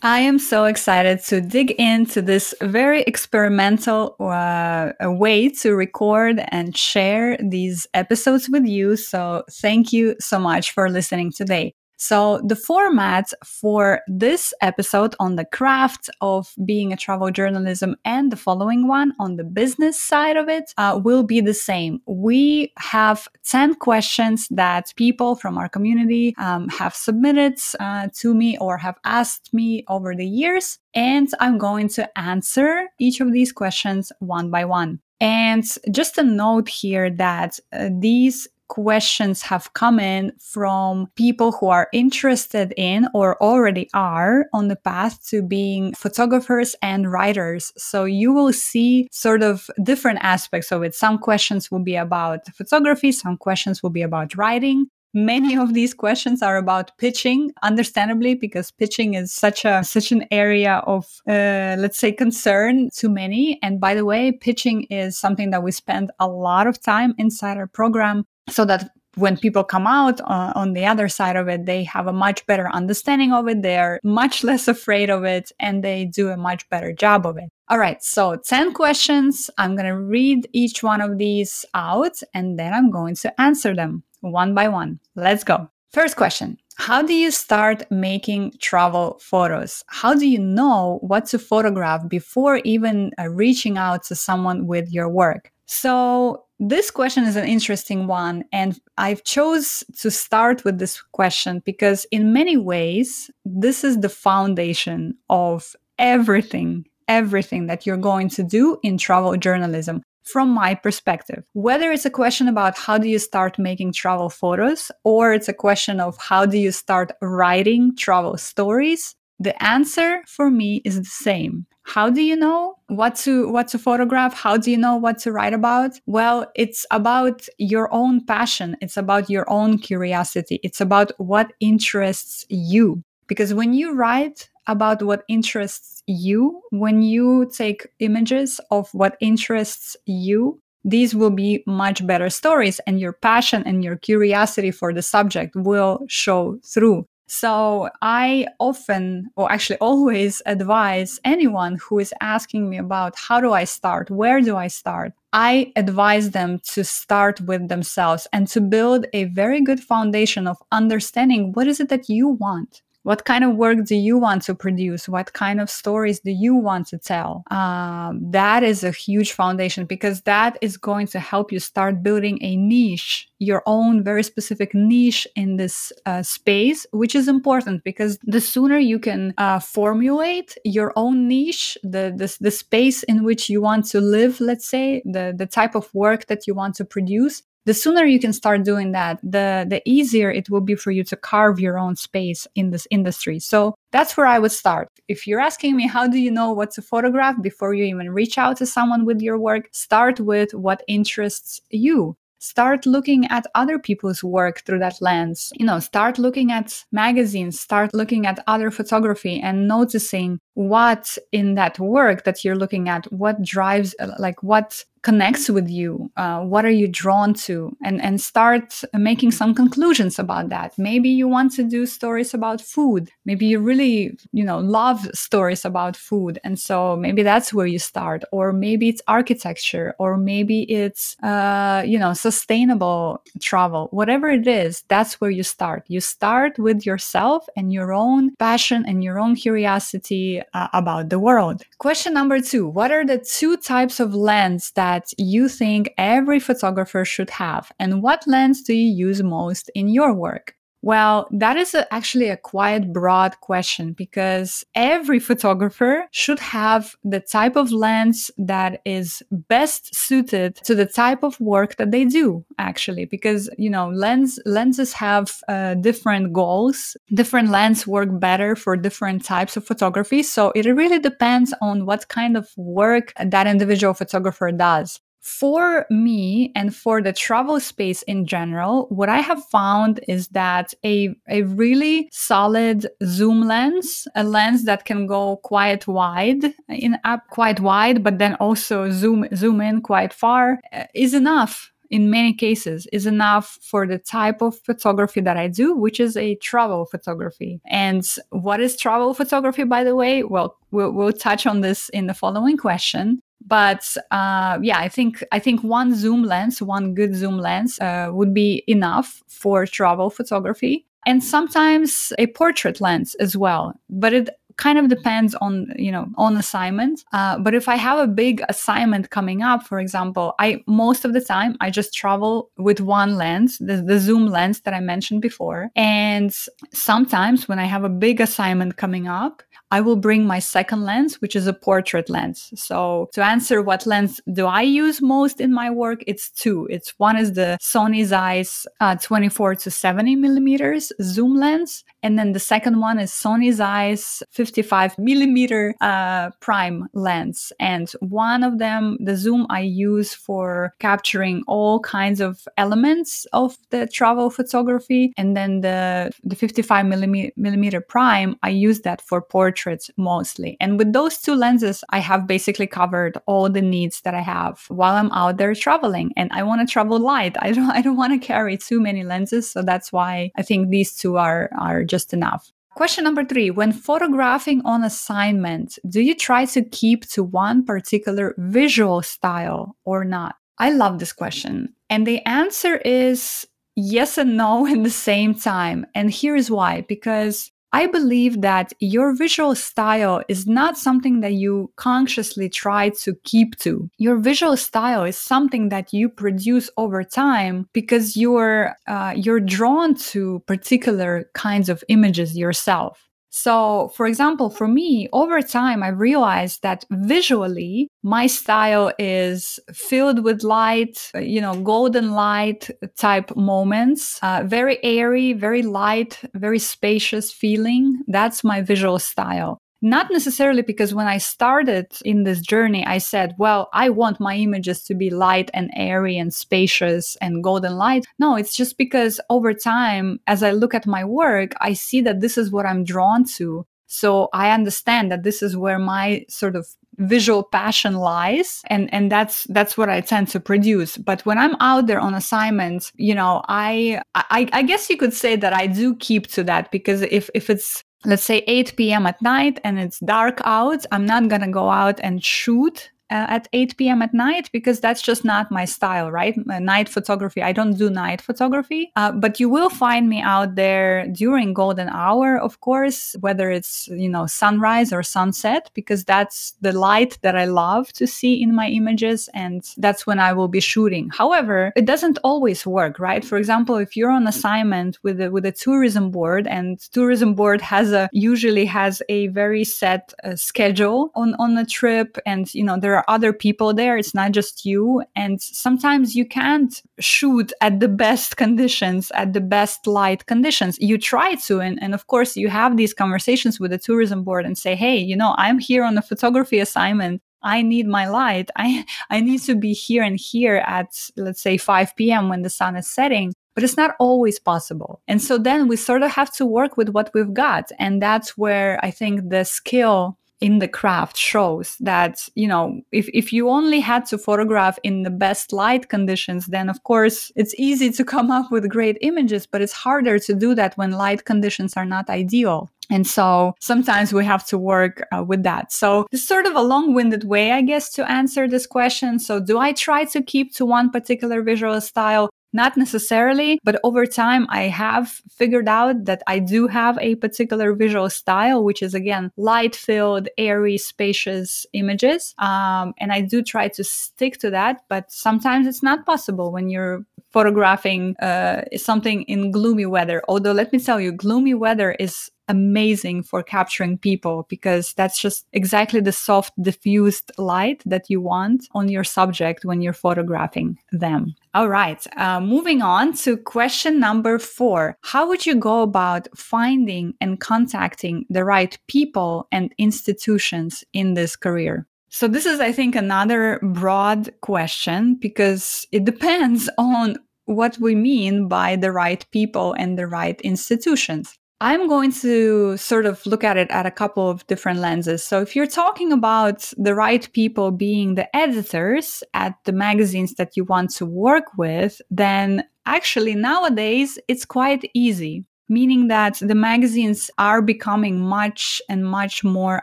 I 0.00 0.20
am 0.20 0.38
so 0.38 0.66
excited 0.66 1.24
to 1.24 1.40
dig 1.40 1.72
into 1.72 2.22
this 2.22 2.54
very 2.62 3.02
experimental 3.02 4.14
uh, 4.20 4.92
way 5.00 5.48
to 5.60 5.74
record 5.74 6.40
and 6.48 6.76
share 6.76 7.36
these 7.38 7.84
episodes 7.94 8.48
with 8.48 8.64
you. 8.64 8.96
So, 8.96 9.42
thank 9.50 9.92
you 9.92 10.14
so 10.20 10.38
much 10.38 10.70
for 10.70 10.88
listening 10.88 11.32
today. 11.32 11.74
So, 12.00 12.40
the 12.44 12.54
format 12.54 13.32
for 13.44 14.02
this 14.06 14.54
episode 14.60 15.16
on 15.18 15.34
the 15.34 15.44
craft 15.44 16.08
of 16.20 16.54
being 16.64 16.92
a 16.92 16.96
travel 16.96 17.32
journalism 17.32 17.96
and 18.04 18.30
the 18.30 18.36
following 18.36 18.86
one 18.86 19.14
on 19.18 19.34
the 19.34 19.42
business 19.42 20.00
side 20.00 20.36
of 20.36 20.48
it 20.48 20.72
uh, 20.78 21.00
will 21.02 21.24
be 21.24 21.40
the 21.40 21.54
same. 21.54 22.00
We 22.06 22.72
have 22.78 23.26
10 23.42 23.74
questions 23.74 24.46
that 24.52 24.92
people 24.94 25.34
from 25.34 25.58
our 25.58 25.68
community 25.68 26.36
um, 26.38 26.68
have 26.68 26.94
submitted 26.94 27.58
uh, 27.80 28.08
to 28.14 28.32
me 28.32 28.56
or 28.58 28.78
have 28.78 28.98
asked 29.04 29.52
me 29.52 29.84
over 29.88 30.14
the 30.14 30.26
years. 30.26 30.78
And 30.94 31.28
I'm 31.40 31.58
going 31.58 31.88
to 31.90 32.18
answer 32.18 32.86
each 33.00 33.20
of 33.20 33.32
these 33.32 33.50
questions 33.50 34.12
one 34.20 34.52
by 34.52 34.64
one. 34.64 35.00
And 35.20 35.64
just 35.90 36.16
a 36.18 36.22
note 36.22 36.68
here 36.68 37.10
that 37.10 37.58
uh, 37.72 37.88
these 37.92 38.46
questions 38.68 39.42
have 39.42 39.72
come 39.74 39.98
in 39.98 40.32
from 40.38 41.08
people 41.16 41.52
who 41.52 41.68
are 41.68 41.88
interested 41.92 42.72
in 42.76 43.08
or 43.14 43.40
already 43.42 43.88
are 43.94 44.46
on 44.52 44.68
the 44.68 44.76
path 44.76 45.26
to 45.28 45.42
being 45.42 45.94
photographers 45.94 46.76
and 46.82 47.10
writers. 47.10 47.72
So 47.76 48.04
you 48.04 48.32
will 48.32 48.52
see 48.52 49.08
sort 49.10 49.42
of 49.42 49.68
different 49.82 50.20
aspects 50.22 50.70
of 50.72 50.82
it. 50.82 50.94
Some 50.94 51.18
questions 51.18 51.70
will 51.70 51.82
be 51.82 51.96
about 51.96 52.46
photography, 52.54 53.12
some 53.12 53.36
questions 53.36 53.82
will 53.82 53.90
be 53.90 54.02
about 54.02 54.36
writing. 54.36 54.86
Many 55.14 55.56
of 55.56 55.72
these 55.72 55.94
questions 55.94 56.42
are 56.42 56.58
about 56.58 56.96
pitching, 56.98 57.50
understandably, 57.62 58.34
because 58.34 58.70
pitching 58.70 59.14
is 59.14 59.32
such 59.32 59.64
a 59.64 59.82
such 59.82 60.12
an 60.12 60.26
area 60.30 60.82
of, 60.86 61.06
uh, 61.26 61.76
let's 61.78 61.96
say, 61.96 62.12
concern 62.12 62.90
to 62.96 63.08
many. 63.08 63.58
And 63.62 63.80
by 63.80 63.94
the 63.94 64.04
way, 64.04 64.32
pitching 64.32 64.82
is 64.90 65.18
something 65.18 65.50
that 65.50 65.62
we 65.62 65.72
spend 65.72 66.10
a 66.20 66.28
lot 66.28 66.66
of 66.66 66.78
time 66.78 67.14
inside 67.16 67.56
our 67.56 67.66
program 67.66 68.26
so 68.48 68.64
that 68.64 68.90
when 69.16 69.36
people 69.36 69.64
come 69.64 69.86
out 69.86 70.20
uh, 70.20 70.52
on 70.54 70.74
the 70.74 70.86
other 70.86 71.08
side 71.08 71.36
of 71.36 71.48
it, 71.48 71.66
they 71.66 71.82
have 71.84 72.06
a 72.06 72.12
much 72.12 72.46
better 72.46 72.70
understanding 72.70 73.32
of 73.32 73.48
it. 73.48 73.62
They're 73.62 73.98
much 74.04 74.44
less 74.50 74.68
afraid 74.68 75.10
of 75.10 75.24
it 75.24 75.50
and 75.58 75.82
they 75.82 76.04
do 76.04 76.28
a 76.28 76.36
much 76.36 76.68
better 76.68 76.92
job 76.92 77.26
of 77.26 77.36
it. 77.36 77.50
All 77.68 77.78
right, 77.78 78.02
so 78.02 78.36
10 78.36 78.72
questions. 78.72 79.50
I'm 79.58 79.74
going 79.76 79.86
to 79.86 79.98
read 79.98 80.48
each 80.52 80.82
one 80.82 81.00
of 81.00 81.18
these 81.18 81.64
out 81.74 82.20
and 82.32 82.58
then 82.58 82.72
I'm 82.72 82.90
going 82.90 83.16
to 83.16 83.40
answer 83.40 83.74
them 83.74 84.02
one 84.20 84.54
by 84.54 84.68
one. 84.68 85.00
Let's 85.16 85.44
go. 85.44 85.68
First 85.92 86.16
question 86.16 86.58
how 86.78 87.02
do 87.02 87.12
you 87.12 87.32
start 87.32 87.82
making 87.90 88.52
travel 88.60 89.18
photos? 89.20 89.82
How 89.88 90.14
do 90.14 90.28
you 90.28 90.38
know 90.38 90.98
what 91.02 91.26
to 91.26 91.38
photograph 91.38 92.08
before 92.08 92.58
even 92.58 93.10
uh, 93.18 93.28
reaching 93.28 93.76
out 93.76 94.04
to 94.04 94.14
someone 94.14 94.68
with 94.68 94.92
your 94.92 95.08
work? 95.08 95.50
So, 95.66 96.44
this 96.60 96.90
question 96.90 97.24
is 97.24 97.36
an 97.36 97.44
interesting 97.44 98.06
one 98.06 98.44
and 98.52 98.80
I've 98.96 99.22
chose 99.22 99.84
to 100.00 100.10
start 100.10 100.64
with 100.64 100.78
this 100.78 101.00
question 101.00 101.62
because 101.64 102.04
in 102.10 102.32
many 102.32 102.56
ways 102.56 103.30
this 103.44 103.84
is 103.84 104.00
the 104.00 104.08
foundation 104.08 105.16
of 105.30 105.76
everything 105.98 106.84
everything 107.08 107.66
that 107.66 107.86
you're 107.86 107.96
going 107.96 108.28
to 108.28 108.42
do 108.42 108.78
in 108.82 108.98
travel 108.98 109.36
journalism 109.36 110.02
from 110.22 110.50
my 110.50 110.74
perspective. 110.74 111.44
Whether 111.54 111.90
it's 111.90 112.04
a 112.04 112.10
question 112.10 112.48
about 112.48 112.76
how 112.76 112.98
do 112.98 113.08
you 113.08 113.18
start 113.18 113.58
making 113.58 113.92
travel 113.92 114.28
photos 114.28 114.92
or 115.04 115.32
it's 115.32 115.48
a 115.48 115.54
question 115.54 116.00
of 116.00 116.18
how 116.18 116.44
do 116.44 116.58
you 116.58 116.70
start 116.70 117.12
writing 117.22 117.96
travel 117.96 118.36
stories, 118.36 119.14
the 119.40 119.60
answer 119.62 120.22
for 120.26 120.50
me 120.50 120.82
is 120.84 120.98
the 120.98 121.04
same. 121.04 121.66
How 121.88 122.10
do 122.10 122.20
you 122.20 122.36
know 122.36 122.74
what 122.88 123.16
to 123.24 123.48
what 123.48 123.68
to 123.68 123.78
photograph? 123.78 124.34
How 124.34 124.58
do 124.58 124.70
you 124.70 124.76
know 124.76 124.96
what 124.96 125.18
to 125.20 125.32
write 125.32 125.54
about? 125.54 125.98
Well, 126.04 126.50
it's 126.54 126.84
about 126.90 127.48
your 127.56 127.92
own 127.94 128.26
passion. 128.26 128.76
It's 128.82 128.98
about 128.98 129.30
your 129.30 129.50
own 129.50 129.78
curiosity. 129.78 130.60
It's 130.62 130.82
about 130.82 131.12
what 131.16 131.54
interests 131.60 132.44
you. 132.50 133.02
Because 133.26 133.54
when 133.54 133.72
you 133.72 133.94
write 133.94 134.50
about 134.66 135.02
what 135.02 135.24
interests 135.28 136.02
you, 136.06 136.60
when 136.70 137.00
you 137.00 137.50
take 137.56 137.88
images 138.00 138.60
of 138.70 138.90
what 138.92 139.16
interests 139.20 139.96
you, 140.04 140.60
these 140.84 141.14
will 141.14 141.30
be 141.30 141.62
much 141.66 142.06
better 142.06 142.28
stories 142.28 142.80
and 142.86 143.00
your 143.00 143.14
passion 143.14 143.62
and 143.64 143.82
your 143.82 143.96
curiosity 143.96 144.70
for 144.70 144.92
the 144.92 145.02
subject 145.02 145.56
will 145.56 146.00
show 146.06 146.58
through. 146.66 147.06
So 147.28 147.90
I 148.00 148.46
often, 148.58 149.30
or 149.36 149.52
actually 149.52 149.78
always 149.80 150.42
advise 150.46 151.20
anyone 151.24 151.76
who 151.76 151.98
is 151.98 152.12
asking 152.20 152.68
me 152.68 152.78
about 152.78 153.16
how 153.16 153.40
do 153.40 153.52
I 153.52 153.64
start? 153.64 154.10
Where 154.10 154.40
do 154.40 154.56
I 154.56 154.68
start? 154.68 155.12
I 155.32 155.72
advise 155.76 156.30
them 156.30 156.58
to 156.72 156.82
start 156.84 157.40
with 157.42 157.68
themselves 157.68 158.26
and 158.32 158.48
to 158.48 158.62
build 158.62 159.06
a 159.12 159.24
very 159.24 159.60
good 159.60 159.80
foundation 159.80 160.46
of 160.46 160.56
understanding 160.72 161.52
what 161.52 161.66
is 161.68 161.80
it 161.80 161.90
that 161.90 162.08
you 162.08 162.28
want? 162.28 162.82
What 163.08 163.24
kind 163.24 163.42
of 163.42 163.56
work 163.56 163.86
do 163.86 163.96
you 163.96 164.18
want 164.18 164.42
to 164.42 164.54
produce? 164.54 165.08
What 165.08 165.32
kind 165.32 165.62
of 165.62 165.70
stories 165.70 166.20
do 166.20 166.30
you 166.30 166.54
want 166.54 166.88
to 166.88 166.98
tell? 166.98 167.42
Um, 167.50 168.20
that 168.32 168.62
is 168.62 168.84
a 168.84 168.90
huge 168.90 169.32
foundation 169.32 169.86
because 169.86 170.20
that 170.32 170.58
is 170.60 170.76
going 170.76 171.06
to 171.06 171.18
help 171.18 171.50
you 171.50 171.58
start 171.58 172.02
building 172.02 172.38
a 172.42 172.54
niche, 172.54 173.26
your 173.38 173.62
own 173.64 174.04
very 174.04 174.22
specific 174.22 174.74
niche 174.74 175.26
in 175.36 175.56
this 175.56 175.90
uh, 176.04 176.22
space, 176.22 176.86
which 176.90 177.14
is 177.14 177.28
important 177.28 177.82
because 177.82 178.18
the 178.24 178.42
sooner 178.42 178.76
you 178.76 178.98
can 178.98 179.32
uh, 179.38 179.58
formulate 179.58 180.58
your 180.64 180.92
own 180.94 181.28
niche, 181.28 181.78
the, 181.82 182.12
the, 182.14 182.36
the 182.42 182.50
space 182.50 183.04
in 183.04 183.24
which 183.24 183.48
you 183.48 183.62
want 183.62 183.86
to 183.86 184.02
live, 184.02 184.38
let's 184.38 184.68
say, 184.68 185.00
the, 185.06 185.32
the 185.34 185.46
type 185.46 185.74
of 185.74 185.88
work 185.94 186.26
that 186.26 186.46
you 186.46 186.52
want 186.52 186.74
to 186.74 186.84
produce, 186.84 187.42
the 187.66 187.74
sooner 187.74 188.04
you 188.04 188.18
can 188.18 188.32
start 188.32 188.64
doing 188.64 188.92
that, 188.92 189.20
the 189.22 189.66
the 189.68 189.82
easier 189.84 190.30
it 190.30 190.48
will 190.50 190.60
be 190.60 190.74
for 190.74 190.90
you 190.90 191.04
to 191.04 191.16
carve 191.16 191.60
your 191.60 191.78
own 191.78 191.96
space 191.96 192.46
in 192.54 192.70
this 192.70 192.86
industry. 192.90 193.38
So 193.38 193.74
that's 193.92 194.16
where 194.16 194.26
I 194.26 194.38
would 194.38 194.52
start. 194.52 194.88
If 195.08 195.26
you're 195.26 195.40
asking 195.40 195.76
me 195.76 195.86
how 195.86 196.06
do 196.06 196.18
you 196.18 196.30
know 196.30 196.52
what 196.52 196.70
to 196.72 196.82
photograph 196.82 197.40
before 197.42 197.74
you 197.74 197.84
even 197.84 198.10
reach 198.10 198.38
out 198.38 198.56
to 198.58 198.66
someone 198.66 199.04
with 199.04 199.20
your 199.20 199.38
work, 199.38 199.68
start 199.72 200.20
with 200.20 200.54
what 200.54 200.82
interests 200.86 201.60
you 201.70 202.16
start 202.38 202.86
looking 202.86 203.26
at 203.26 203.46
other 203.54 203.78
people's 203.78 204.22
work 204.22 204.62
through 204.64 204.78
that 204.78 205.00
lens 205.00 205.52
you 205.56 205.66
know 205.66 205.78
start 205.78 206.18
looking 206.18 206.52
at 206.52 206.84
magazines 206.92 207.58
start 207.58 207.92
looking 207.92 208.26
at 208.26 208.42
other 208.46 208.70
photography 208.70 209.40
and 209.40 209.66
noticing 209.66 210.38
what 210.54 211.18
in 211.32 211.54
that 211.54 211.78
work 211.78 212.24
that 212.24 212.44
you're 212.44 212.56
looking 212.56 212.88
at 212.88 213.04
what 213.12 213.42
drives 213.42 213.94
uh, 214.00 214.12
like 214.18 214.42
what 214.42 214.84
connects 215.02 215.48
with 215.48 215.68
you 215.68 216.10
uh, 216.16 216.40
what 216.40 216.64
are 216.64 216.70
you 216.70 216.88
drawn 216.88 217.34
to 217.34 217.76
and 217.84 218.00
and 218.02 218.20
start 218.20 218.82
making 218.94 219.30
some 219.30 219.54
conclusions 219.54 220.18
about 220.18 220.48
that. 220.48 220.76
Maybe 220.78 221.08
you 221.08 221.28
want 221.28 221.52
to 221.54 221.62
do 221.62 221.86
stories 221.86 222.34
about 222.34 222.60
food. 222.60 223.10
Maybe 223.24 223.46
you 223.46 223.58
really 223.58 224.18
you 224.32 224.44
know 224.44 224.58
love 224.58 225.00
stories 225.14 225.64
about 225.64 225.94
food 225.96 226.38
and 226.44 226.58
so 226.58 226.96
maybe 226.96 227.22
that's 227.22 227.52
where 227.52 227.66
you 227.66 227.78
start. 227.78 228.24
Or 228.32 228.52
maybe 228.52 228.88
it's 228.88 229.02
architecture 229.06 229.94
or 229.98 230.16
maybe 230.16 230.62
it's 230.82 231.16
uh, 231.22 231.82
you 231.86 231.98
know 231.98 232.12
sustainable 232.12 233.22
travel. 233.40 233.88
Whatever 233.90 234.28
it 234.30 234.46
is 234.46 234.82
that's 234.88 235.20
where 235.20 235.30
you 235.30 235.42
start. 235.42 235.84
You 235.88 236.00
start 236.00 236.58
with 236.58 236.86
yourself 236.86 237.46
and 237.56 237.72
your 237.72 237.92
own 237.92 238.34
passion 238.36 238.84
and 238.86 239.04
your 239.04 239.18
own 239.18 239.34
curiosity 239.36 240.42
uh, 240.54 240.68
about 240.72 241.08
the 241.10 241.18
world. 241.18 241.62
Question 241.78 242.14
number 242.14 242.40
two 242.40 242.66
what 242.66 242.90
are 242.90 243.06
the 243.06 243.18
two 243.18 243.56
types 243.56 244.00
of 244.00 244.14
lens 244.14 244.72
that 244.72 244.87
that 244.88 245.12
you 245.18 245.48
think 245.48 245.92
every 245.98 246.40
photographer 246.40 247.04
should 247.04 247.30
have? 247.30 247.70
And 247.78 248.02
what 248.02 248.26
lens 248.26 248.62
do 248.62 248.72
you 248.72 249.08
use 249.08 249.22
most 249.22 249.70
in 249.74 249.88
your 249.88 250.14
work? 250.14 250.54
Well, 250.82 251.28
that 251.32 251.56
is 251.56 251.74
a, 251.74 251.92
actually 251.92 252.28
a 252.28 252.36
quite 252.36 252.92
broad 252.92 253.40
question 253.40 253.92
because 253.92 254.64
every 254.74 255.18
photographer 255.18 256.04
should 256.12 256.38
have 256.38 256.94
the 257.02 257.20
type 257.20 257.56
of 257.56 257.72
lens 257.72 258.30
that 258.38 258.80
is 258.84 259.22
best 259.30 259.94
suited 259.94 260.56
to 260.64 260.74
the 260.74 260.86
type 260.86 261.24
of 261.24 261.38
work 261.40 261.76
that 261.76 261.90
they 261.90 262.04
do 262.04 262.44
actually 262.58 263.04
because 263.04 263.50
you 263.58 263.70
know 263.70 263.88
lens 263.88 264.38
lenses 264.46 264.92
have 264.92 265.40
uh, 265.48 265.74
different 265.74 266.32
goals. 266.32 266.96
Different 267.12 267.50
lenses 267.50 267.86
work 267.86 268.08
better 268.20 268.54
for 268.54 268.76
different 268.76 269.24
types 269.24 269.56
of 269.56 269.66
photography. 269.66 270.22
So 270.22 270.52
it 270.54 270.66
really 270.66 270.98
depends 270.98 271.52
on 271.60 271.86
what 271.86 272.08
kind 272.08 272.36
of 272.36 272.50
work 272.56 273.12
that 273.22 273.46
individual 273.46 273.94
photographer 273.94 274.52
does 274.52 275.00
for 275.28 275.86
me 275.90 276.50
and 276.54 276.74
for 276.74 277.02
the 277.02 277.12
travel 277.12 277.60
space 277.60 278.02
in 278.02 278.26
general, 278.26 278.86
what 278.88 279.08
I 279.08 279.20
have 279.20 279.44
found 279.44 280.00
is 280.08 280.28
that 280.28 280.72
a, 280.84 281.14
a 281.28 281.42
really 281.42 282.08
solid 282.10 282.86
zoom 283.04 283.42
lens, 283.42 284.08
a 284.14 284.24
lens 284.24 284.64
that 284.64 284.84
can 284.84 285.06
go 285.06 285.36
quite 285.36 285.86
wide 285.86 286.54
in 286.68 286.96
up 287.04 287.28
quite 287.30 287.60
wide, 287.60 288.02
but 288.02 288.18
then 288.18 288.34
also 288.36 288.90
zoom 288.90 289.26
zoom 289.36 289.60
in 289.60 289.82
quite 289.82 290.12
far 290.12 290.60
uh, 290.72 290.84
is 290.94 291.14
enough 291.14 291.72
in 291.90 292.10
many 292.10 292.34
cases 292.34 292.86
is 292.92 293.06
enough 293.06 293.58
for 293.62 293.86
the 293.86 293.98
type 293.98 294.42
of 294.42 294.58
photography 294.60 295.20
that 295.22 295.36
I 295.36 295.48
do, 295.48 295.74
which 295.74 296.00
is 296.00 296.16
a 296.16 296.34
travel 296.36 296.84
photography. 296.84 297.60
And 297.66 298.06
what 298.30 298.60
is 298.60 298.76
travel 298.76 299.14
photography, 299.14 299.64
by 299.64 299.84
the 299.84 299.96
way? 299.96 300.22
Well, 300.22 300.58
we'll, 300.70 300.92
we'll 300.92 301.12
touch 301.12 301.46
on 301.46 301.62
this 301.62 301.88
in 301.90 302.06
the 302.06 302.12
following 302.14 302.56
question 302.56 303.22
but 303.48 303.96
uh, 304.10 304.58
yeah 304.62 304.78
i 304.78 304.88
think 304.88 305.24
i 305.32 305.38
think 305.38 305.62
one 305.62 305.94
zoom 305.94 306.22
lens 306.22 306.60
one 306.62 306.94
good 306.94 307.14
zoom 307.14 307.38
lens 307.38 307.78
uh, 307.80 308.10
would 308.12 308.32
be 308.34 308.62
enough 308.66 309.22
for 309.26 309.66
travel 309.66 310.10
photography 310.10 310.84
and 311.06 311.24
sometimes 311.24 312.12
a 312.18 312.26
portrait 312.28 312.80
lens 312.80 313.14
as 313.16 313.36
well 313.36 313.74
but 313.88 314.12
it 314.12 314.28
kind 314.58 314.78
of 314.78 314.88
depends 314.88 315.34
on 315.36 315.72
you 315.76 315.90
know 315.90 316.06
on 316.16 316.36
assignment. 316.36 317.04
Uh, 317.12 317.38
but 317.38 317.54
if 317.54 317.68
i 317.68 317.76
have 317.76 317.98
a 317.98 318.06
big 318.06 318.42
assignment 318.48 319.08
coming 319.10 319.40
up 319.42 319.62
for 319.62 319.78
example 319.78 320.34
i 320.38 320.62
most 320.66 321.04
of 321.04 321.12
the 321.14 321.20
time 321.20 321.56
i 321.60 321.70
just 321.70 321.94
travel 321.94 322.50
with 322.58 322.80
one 322.80 323.16
lens 323.16 323.56
the, 323.58 323.76
the 323.76 323.98
zoom 323.98 324.26
lens 324.26 324.60
that 324.60 324.74
i 324.74 324.80
mentioned 324.80 325.22
before. 325.22 325.70
And 325.76 326.34
sometimes 326.72 327.48
when 327.48 327.58
i 327.58 327.64
have 327.64 327.84
a 327.84 327.88
big 327.88 328.20
assignment 328.20 328.76
coming 328.76 329.06
up 329.08 329.42
I 329.70 329.80
will 329.80 329.96
bring 329.96 330.26
my 330.26 330.38
second 330.38 330.84
lens, 330.84 331.20
which 331.20 331.36
is 331.36 331.46
a 331.46 331.52
portrait 331.52 332.08
lens. 332.08 332.50
So 332.54 333.08
to 333.12 333.24
answer 333.24 333.60
what 333.60 333.86
lens 333.86 334.20
do 334.32 334.46
I 334.46 334.62
use 334.62 335.02
most 335.02 335.40
in 335.40 335.52
my 335.52 335.70
work, 335.70 336.02
it's 336.06 336.30
two. 336.30 336.66
It's 336.70 336.98
one 336.98 337.16
is 337.16 337.34
the 337.34 337.58
Sony 337.60 338.04
Zeiss 338.04 338.66
uh, 338.80 338.96
24 338.96 339.56
to 339.56 339.70
70 339.70 340.16
millimeters 340.16 340.92
zoom 341.02 341.36
lens, 341.36 341.84
and 342.02 342.18
then 342.18 342.32
the 342.32 342.40
second 342.40 342.80
one 342.80 342.98
is 342.98 343.10
Sony 343.10 343.52
Zeiss 343.52 344.22
55 344.30 344.98
millimeter 344.98 345.74
uh, 345.80 346.30
prime 346.40 346.88
lens. 346.92 347.52
And 347.58 347.90
one 348.00 348.42
of 348.44 348.58
them, 348.58 348.98
the 349.00 349.16
zoom 349.16 349.46
I 349.50 349.60
use 349.60 350.14
for 350.14 350.74
capturing 350.78 351.42
all 351.46 351.80
kinds 351.80 352.20
of 352.20 352.46
elements 352.56 353.26
of 353.32 353.56
the 353.70 353.86
travel 353.86 354.30
photography, 354.30 355.12
and 355.16 355.36
then 355.36 355.60
the 355.60 356.10
the 356.22 356.36
55 356.36 356.86
millimeter 356.86 357.32
millimeter 357.36 357.80
prime, 357.80 358.36
I 358.42 358.50
use 358.50 358.80
that 358.80 359.00
for 359.00 359.20
portraits 359.20 359.90
mostly. 359.96 360.56
And 360.60 360.78
with 360.78 360.92
those 360.92 361.18
two 361.18 361.34
lenses, 361.34 361.82
I 361.90 361.98
have 361.98 362.26
basically 362.26 362.66
covered 362.66 363.18
all 363.26 363.48
the 363.48 363.62
needs 363.62 364.02
that 364.02 364.14
I 364.14 364.20
have 364.20 364.64
while 364.68 364.94
I'm 364.94 365.10
out 365.12 365.38
there 365.38 365.54
traveling. 365.54 366.12
And 366.16 366.30
I 366.32 366.42
want 366.42 366.66
to 366.66 366.72
travel 366.72 366.98
light. 366.98 367.36
I 367.40 367.52
don't 367.52 367.70
I 367.70 367.82
don't 367.82 367.96
want 367.96 368.12
to 368.12 368.26
carry 368.26 368.56
too 368.56 368.80
many 368.80 369.02
lenses. 369.02 369.50
So 369.50 369.62
that's 369.62 369.92
why 369.92 370.30
I 370.36 370.42
think 370.42 370.70
these 370.70 370.94
two 370.94 371.16
are 371.16 371.50
are 371.58 371.84
just 371.88 372.12
enough. 372.12 372.52
Question 372.78 373.02
number 373.02 373.24
three 373.24 373.50
When 373.50 373.72
photographing 373.72 374.62
on 374.64 374.84
assignment, 374.84 375.78
do 375.88 376.00
you 376.00 376.14
try 376.14 376.44
to 376.44 376.62
keep 376.62 377.08
to 377.08 377.24
one 377.24 377.64
particular 377.64 378.34
visual 378.38 379.02
style 379.02 379.76
or 379.84 380.04
not? 380.04 380.36
I 380.58 380.70
love 380.70 380.98
this 380.98 381.12
question. 381.12 381.74
And 381.90 382.06
the 382.06 382.24
answer 382.24 382.76
is 382.76 383.46
yes 383.74 384.18
and 384.18 384.36
no 384.36 384.66
in 384.72 384.84
the 384.84 384.90
same 384.90 385.34
time. 385.34 385.86
And 385.94 386.10
here 386.10 386.36
is 386.36 386.50
why 386.50 386.82
because 386.82 387.50
I 387.72 387.86
believe 387.86 388.40
that 388.40 388.72
your 388.80 389.14
visual 389.14 389.54
style 389.54 390.22
is 390.28 390.46
not 390.46 390.78
something 390.78 391.20
that 391.20 391.34
you 391.34 391.70
consciously 391.76 392.48
try 392.48 392.88
to 393.00 393.14
keep 393.24 393.56
to. 393.58 393.90
Your 393.98 394.16
visual 394.16 394.56
style 394.56 395.04
is 395.04 395.18
something 395.18 395.68
that 395.68 395.92
you 395.92 396.08
produce 396.08 396.70
over 396.78 397.04
time 397.04 397.68
because 397.74 398.16
you're 398.16 398.74
uh, 398.86 399.12
you're 399.14 399.40
drawn 399.40 399.94
to 400.12 400.42
particular 400.46 401.28
kinds 401.34 401.68
of 401.68 401.84
images 401.88 402.36
yourself. 402.36 403.07
So, 403.40 403.92
for 403.94 404.06
example, 404.06 404.50
for 404.50 404.66
me, 404.66 405.08
over 405.12 405.40
time, 405.42 405.82
I 405.82 405.88
realized 405.88 406.62
that 406.62 406.84
visually, 406.90 407.88
my 408.02 408.26
style 408.26 408.90
is 408.98 409.60
filled 409.72 410.24
with 410.24 410.42
light, 410.42 411.10
uh, 411.14 411.20
you 411.20 411.40
know, 411.40 411.54
golden 411.54 412.12
light 412.12 412.68
type 412.96 413.34
moments, 413.36 414.18
uh, 414.22 414.42
very 414.44 414.82
airy, 414.82 415.34
very 415.34 415.62
light, 415.62 416.18
very 416.34 416.58
spacious 416.58 417.30
feeling. 417.32 418.02
That's 418.08 418.42
my 418.42 418.60
visual 418.62 418.98
style. 418.98 419.60
Not 419.80 420.10
necessarily 420.10 420.62
because 420.62 420.94
when 420.94 421.06
I 421.06 421.18
started 421.18 421.86
in 422.04 422.24
this 422.24 422.40
journey, 422.40 422.84
I 422.84 422.98
said, 422.98 423.34
well, 423.38 423.68
I 423.72 423.90
want 423.90 424.18
my 424.18 424.34
images 424.34 424.82
to 424.84 424.94
be 424.94 425.08
light 425.10 425.50
and 425.54 425.70
airy 425.76 426.18
and 426.18 426.34
spacious 426.34 427.16
and 427.20 427.44
golden 427.44 427.76
light. 427.76 428.04
No, 428.18 428.34
it's 428.34 428.56
just 428.56 428.76
because 428.76 429.20
over 429.30 429.54
time, 429.54 430.18
as 430.26 430.42
I 430.42 430.50
look 430.50 430.74
at 430.74 430.86
my 430.86 431.04
work, 431.04 431.52
I 431.60 431.74
see 431.74 432.00
that 432.02 432.20
this 432.20 432.36
is 432.36 432.50
what 432.50 432.66
I'm 432.66 432.82
drawn 432.82 433.24
to. 433.36 433.66
So 433.86 434.28
I 434.32 434.50
understand 434.50 435.10
that 435.12 435.22
this 435.22 435.42
is 435.42 435.56
where 435.56 435.78
my 435.78 436.24
sort 436.28 436.56
of 436.56 436.66
visual 436.98 437.44
passion 437.44 437.94
lies 437.94 438.60
and 438.66 438.92
and 438.92 439.10
that's 439.10 439.44
that's 439.50 439.78
what 439.78 439.88
i 439.88 440.00
tend 440.00 440.26
to 440.26 440.40
produce 440.40 440.96
but 440.96 441.24
when 441.24 441.38
i'm 441.38 441.54
out 441.60 441.86
there 441.86 442.00
on 442.00 442.12
assignments 442.12 442.90
you 442.96 443.14
know 443.14 443.40
I, 443.46 444.02
I 444.16 444.48
i 444.52 444.62
guess 444.62 444.90
you 444.90 444.96
could 444.96 445.14
say 445.14 445.36
that 445.36 445.52
i 445.52 445.68
do 445.68 445.94
keep 445.94 446.26
to 446.28 446.42
that 446.44 446.72
because 446.72 447.02
if 447.02 447.30
if 447.34 447.50
it's 447.50 447.84
let's 448.04 448.22
say 448.22 448.38
8 448.46 448.76
p.m. 448.76 449.06
at 449.06 449.20
night 449.22 449.60
and 449.64 449.78
it's 449.78 449.98
dark 450.00 450.40
out, 450.44 450.84
I'm 450.92 451.06
not 451.06 451.28
going 451.28 451.42
to 451.42 451.48
go 451.48 451.70
out 451.70 452.00
and 452.02 452.22
shoot 452.22 452.90
uh, 453.10 453.26
at 453.28 453.48
8 453.52 453.76
p.m. 453.76 454.02
at 454.02 454.12
night 454.12 454.50
because 454.52 454.80
that's 454.80 455.02
just 455.02 455.24
not 455.24 455.50
my 455.50 455.64
style, 455.64 456.10
right? 456.10 456.36
Uh, 456.50 456.58
night 456.58 456.88
photography, 456.88 457.42
I 457.42 457.52
don't 457.52 457.76
do 457.76 457.90
night 457.90 458.20
photography, 458.20 458.92
uh, 458.96 459.12
but 459.12 459.40
you 459.40 459.48
will 459.48 459.70
find 459.70 460.08
me 460.08 460.20
out 460.20 460.54
there 460.54 461.06
during 461.08 461.54
golden 461.54 461.88
hour, 461.88 462.38
of 462.38 462.60
course, 462.60 463.16
whether 463.20 463.50
it's, 463.50 463.88
you 463.88 464.08
know, 464.08 464.26
sunrise 464.26 464.92
or 464.92 465.02
sunset, 465.02 465.70
because 465.74 466.04
that's 466.04 466.54
the 466.60 466.72
light 466.72 467.18
that 467.22 467.36
I 467.36 467.46
love 467.46 467.92
to 467.94 468.06
see 468.06 468.42
in 468.42 468.54
my 468.54 468.68
images. 468.68 469.28
And 469.34 469.64
that's 469.78 470.06
when 470.06 470.20
I 470.20 470.32
will 470.32 470.48
be 470.48 470.60
shooting. 470.60 471.10
However, 471.10 471.72
it 471.76 471.86
doesn't 471.86 472.18
always 472.24 472.66
work, 472.66 472.98
right? 472.98 473.24
For 473.24 473.38
example, 473.38 473.76
if 473.76 473.96
you're 473.96 474.10
on 474.10 474.26
assignment 474.26 474.98
with 475.02 475.20
a, 475.20 475.30
with 475.30 475.46
a 475.46 475.52
tourism 475.52 476.10
board 476.10 476.46
and 476.46 476.78
tourism 476.92 477.34
board 477.34 477.60
has 477.60 477.92
a, 477.92 478.08
usually 478.12 478.64
has 478.66 479.02
a 479.08 479.28
very 479.28 479.64
set 479.64 480.12
uh, 480.24 480.36
schedule 480.36 481.10
on, 481.14 481.34
on 481.38 481.56
a 481.56 481.64
trip 481.64 482.18
and, 482.26 482.52
you 482.54 482.64
know, 482.64 482.78
there 482.78 482.97
are 482.98 483.04
other 483.06 483.32
people 483.32 483.72
there. 483.72 483.96
It's 483.96 484.14
not 484.14 484.32
just 484.32 484.64
you. 484.64 485.02
And 485.14 485.40
sometimes 485.40 486.16
you 486.16 486.26
can't 486.26 486.82
shoot 486.98 487.52
at 487.60 487.78
the 487.78 487.88
best 487.88 488.36
conditions, 488.36 489.12
at 489.12 489.32
the 489.32 489.40
best 489.40 489.86
light 489.86 490.26
conditions. 490.26 490.76
You 490.80 490.98
try 490.98 491.36
to. 491.46 491.60
And, 491.60 491.80
and 491.80 491.94
of 491.94 492.08
course, 492.08 492.36
you 492.36 492.48
have 492.48 492.76
these 492.76 492.92
conversations 492.92 493.60
with 493.60 493.70
the 493.70 493.78
tourism 493.78 494.24
board 494.24 494.44
and 494.44 494.58
say, 494.58 494.74
hey, 494.74 494.98
you 494.98 495.16
know, 495.16 495.34
I'm 495.38 495.60
here 495.60 495.84
on 495.84 495.96
a 495.96 496.02
photography 496.02 496.58
assignment. 496.58 497.22
I 497.42 497.62
need 497.62 497.86
my 497.86 498.08
light. 498.08 498.50
I, 498.56 498.84
I 499.10 499.20
need 499.20 499.42
to 499.42 499.54
be 499.54 499.72
here 499.72 500.02
and 500.02 500.18
here 500.18 500.56
at, 500.56 501.10
let's 501.16 501.40
say, 501.40 501.56
5 501.56 501.94
p.m. 501.94 502.28
when 502.28 502.42
the 502.42 502.50
sun 502.50 502.76
is 502.76 502.90
setting 502.90 503.32
but 503.54 503.64
it's 503.64 503.76
not 503.76 503.96
always 503.98 504.38
possible. 504.38 505.00
And 505.08 505.20
so 505.20 505.36
then 505.36 505.66
we 505.66 505.74
sort 505.74 506.04
of 506.04 506.12
have 506.12 506.32
to 506.34 506.46
work 506.46 506.76
with 506.76 506.90
what 506.90 507.10
we've 507.12 507.34
got. 507.34 507.72
And 507.80 508.00
that's 508.00 508.38
where 508.38 508.78
I 508.84 508.92
think 508.92 509.30
the 509.30 509.42
skill 509.42 510.16
in 510.40 510.58
the 510.60 510.68
craft 510.68 511.16
shows 511.16 511.76
that 511.80 512.28
you 512.34 512.46
know 512.46 512.80
if, 512.92 513.08
if 513.12 513.32
you 513.32 513.48
only 513.48 513.80
had 513.80 514.06
to 514.06 514.16
photograph 514.16 514.78
in 514.82 515.02
the 515.02 515.10
best 515.10 515.52
light 515.52 515.88
conditions 515.88 516.46
then 516.46 516.68
of 516.68 516.82
course 516.84 517.32
it's 517.34 517.54
easy 517.58 517.90
to 517.90 518.04
come 518.04 518.30
up 518.30 518.50
with 518.50 518.68
great 518.68 518.96
images 519.00 519.46
but 519.46 519.60
it's 519.60 519.72
harder 519.72 520.18
to 520.18 520.34
do 520.34 520.54
that 520.54 520.76
when 520.78 520.92
light 520.92 521.24
conditions 521.24 521.76
are 521.76 521.84
not 521.84 522.08
ideal 522.08 522.70
and 522.90 523.06
so 523.06 523.54
sometimes 523.60 524.12
we 524.12 524.24
have 524.24 524.46
to 524.46 524.56
work 524.56 525.06
uh, 525.12 525.22
with 525.22 525.42
that. 525.42 525.72
So 525.72 526.06
it's 526.10 526.26
sort 526.26 526.46
of 526.46 526.54
a 526.54 526.62
long 526.62 526.94
winded 526.94 527.24
way, 527.24 527.52
I 527.52 527.60
guess, 527.60 527.90
to 527.92 528.10
answer 528.10 528.48
this 528.48 528.66
question. 528.66 529.18
So 529.18 529.40
do 529.40 529.58
I 529.58 529.72
try 529.72 530.04
to 530.06 530.22
keep 530.22 530.54
to 530.54 530.64
one 530.64 530.90
particular 530.90 531.42
visual 531.42 531.80
style? 531.80 532.30
Not 532.52 532.76
necessarily, 532.76 533.60
but 533.62 533.78
over 533.84 534.06
time, 534.06 534.46
I 534.48 534.62
have 534.62 535.20
figured 535.30 535.68
out 535.68 536.06
that 536.06 536.22
I 536.26 536.38
do 536.38 536.66
have 536.66 536.98
a 536.98 537.16
particular 537.16 537.74
visual 537.74 538.08
style, 538.08 538.64
which 538.64 538.82
is 538.82 538.94
again 538.94 539.30
light 539.36 539.76
filled, 539.76 540.28
airy, 540.38 540.78
spacious 540.78 541.66
images. 541.74 542.34
Um, 542.38 542.94
and 542.98 543.12
I 543.12 543.20
do 543.20 543.42
try 543.42 543.68
to 543.68 543.84
stick 543.84 544.38
to 544.38 544.50
that, 544.50 544.84
but 544.88 545.12
sometimes 545.12 545.66
it's 545.66 545.82
not 545.82 546.06
possible 546.06 546.50
when 546.50 546.70
you're 546.70 547.04
photographing 547.30 548.16
uh, 548.16 548.64
something 548.76 549.22
in 549.24 549.50
gloomy 549.50 549.86
weather. 549.86 550.22
Although, 550.28 550.52
let 550.52 550.72
me 550.72 550.78
tell 550.78 551.00
you, 551.00 551.12
gloomy 551.12 551.52
weather 551.54 551.92
is 551.92 552.30
amazing 552.48 553.22
for 553.22 553.42
capturing 553.42 553.98
people 553.98 554.46
because 554.48 554.94
that's 554.94 555.20
just 555.20 555.46
exactly 555.52 556.00
the 556.00 556.12
soft, 556.12 556.52
diffused 556.60 557.30
light 557.38 557.82
that 557.86 558.08
you 558.08 558.20
want 558.20 558.68
on 558.72 558.88
your 558.88 559.04
subject 559.04 559.64
when 559.64 559.80
you're 559.80 559.92
photographing 559.92 560.78
them. 560.92 561.34
All 561.54 561.68
right, 561.68 562.04
uh, 562.16 562.40
moving 562.40 562.82
on 562.82 563.12
to 563.14 563.36
question 563.36 563.98
number 563.98 564.38
four. 564.38 564.96
How 565.02 565.26
would 565.28 565.46
you 565.46 565.54
go 565.54 565.82
about 565.82 566.28
finding 566.36 567.14
and 567.20 567.40
contacting 567.40 568.26
the 568.30 568.44
right 568.44 568.78
people 568.86 569.48
and 569.50 569.74
institutions 569.78 570.84
in 570.92 571.14
this 571.14 571.36
career? 571.36 571.86
So, 572.10 572.26
this 572.26 572.46
is, 572.46 572.60
I 572.60 572.72
think, 572.72 572.94
another 572.94 573.58
broad 573.62 574.30
question 574.40 575.14
because 575.14 575.86
it 575.92 576.04
depends 576.12 576.70
on 576.78 577.16
what 577.44 577.78
we 577.78 577.94
mean 577.94 578.46
by 578.46 578.76
the 578.76 578.92
right 578.92 579.24
people 579.30 579.72
and 579.74 579.98
the 579.98 580.06
right 580.06 580.40
institutions. 580.42 581.38
I'm 581.60 581.88
going 581.88 582.12
to 582.12 582.76
sort 582.76 583.04
of 583.04 583.24
look 583.26 583.42
at 583.42 583.56
it 583.56 583.68
at 583.70 583.84
a 583.84 583.90
couple 583.90 584.30
of 584.30 584.46
different 584.46 584.78
lenses. 584.78 585.24
So, 585.24 585.40
if 585.40 585.56
you're 585.56 585.66
talking 585.66 586.12
about 586.12 586.72
the 586.76 586.94
right 586.94 587.28
people 587.32 587.72
being 587.72 588.14
the 588.14 588.34
editors 588.36 589.24
at 589.34 589.54
the 589.64 589.72
magazines 589.72 590.34
that 590.34 590.56
you 590.56 590.64
want 590.64 590.90
to 590.96 591.06
work 591.06 591.46
with, 591.56 592.00
then 592.10 592.64
actually 592.86 593.34
nowadays 593.34 594.18
it's 594.28 594.44
quite 594.44 594.88
easy, 594.94 595.44
meaning 595.68 596.06
that 596.08 596.38
the 596.40 596.54
magazines 596.54 597.28
are 597.38 597.60
becoming 597.60 598.20
much 598.20 598.80
and 598.88 599.04
much 599.04 599.42
more 599.42 599.82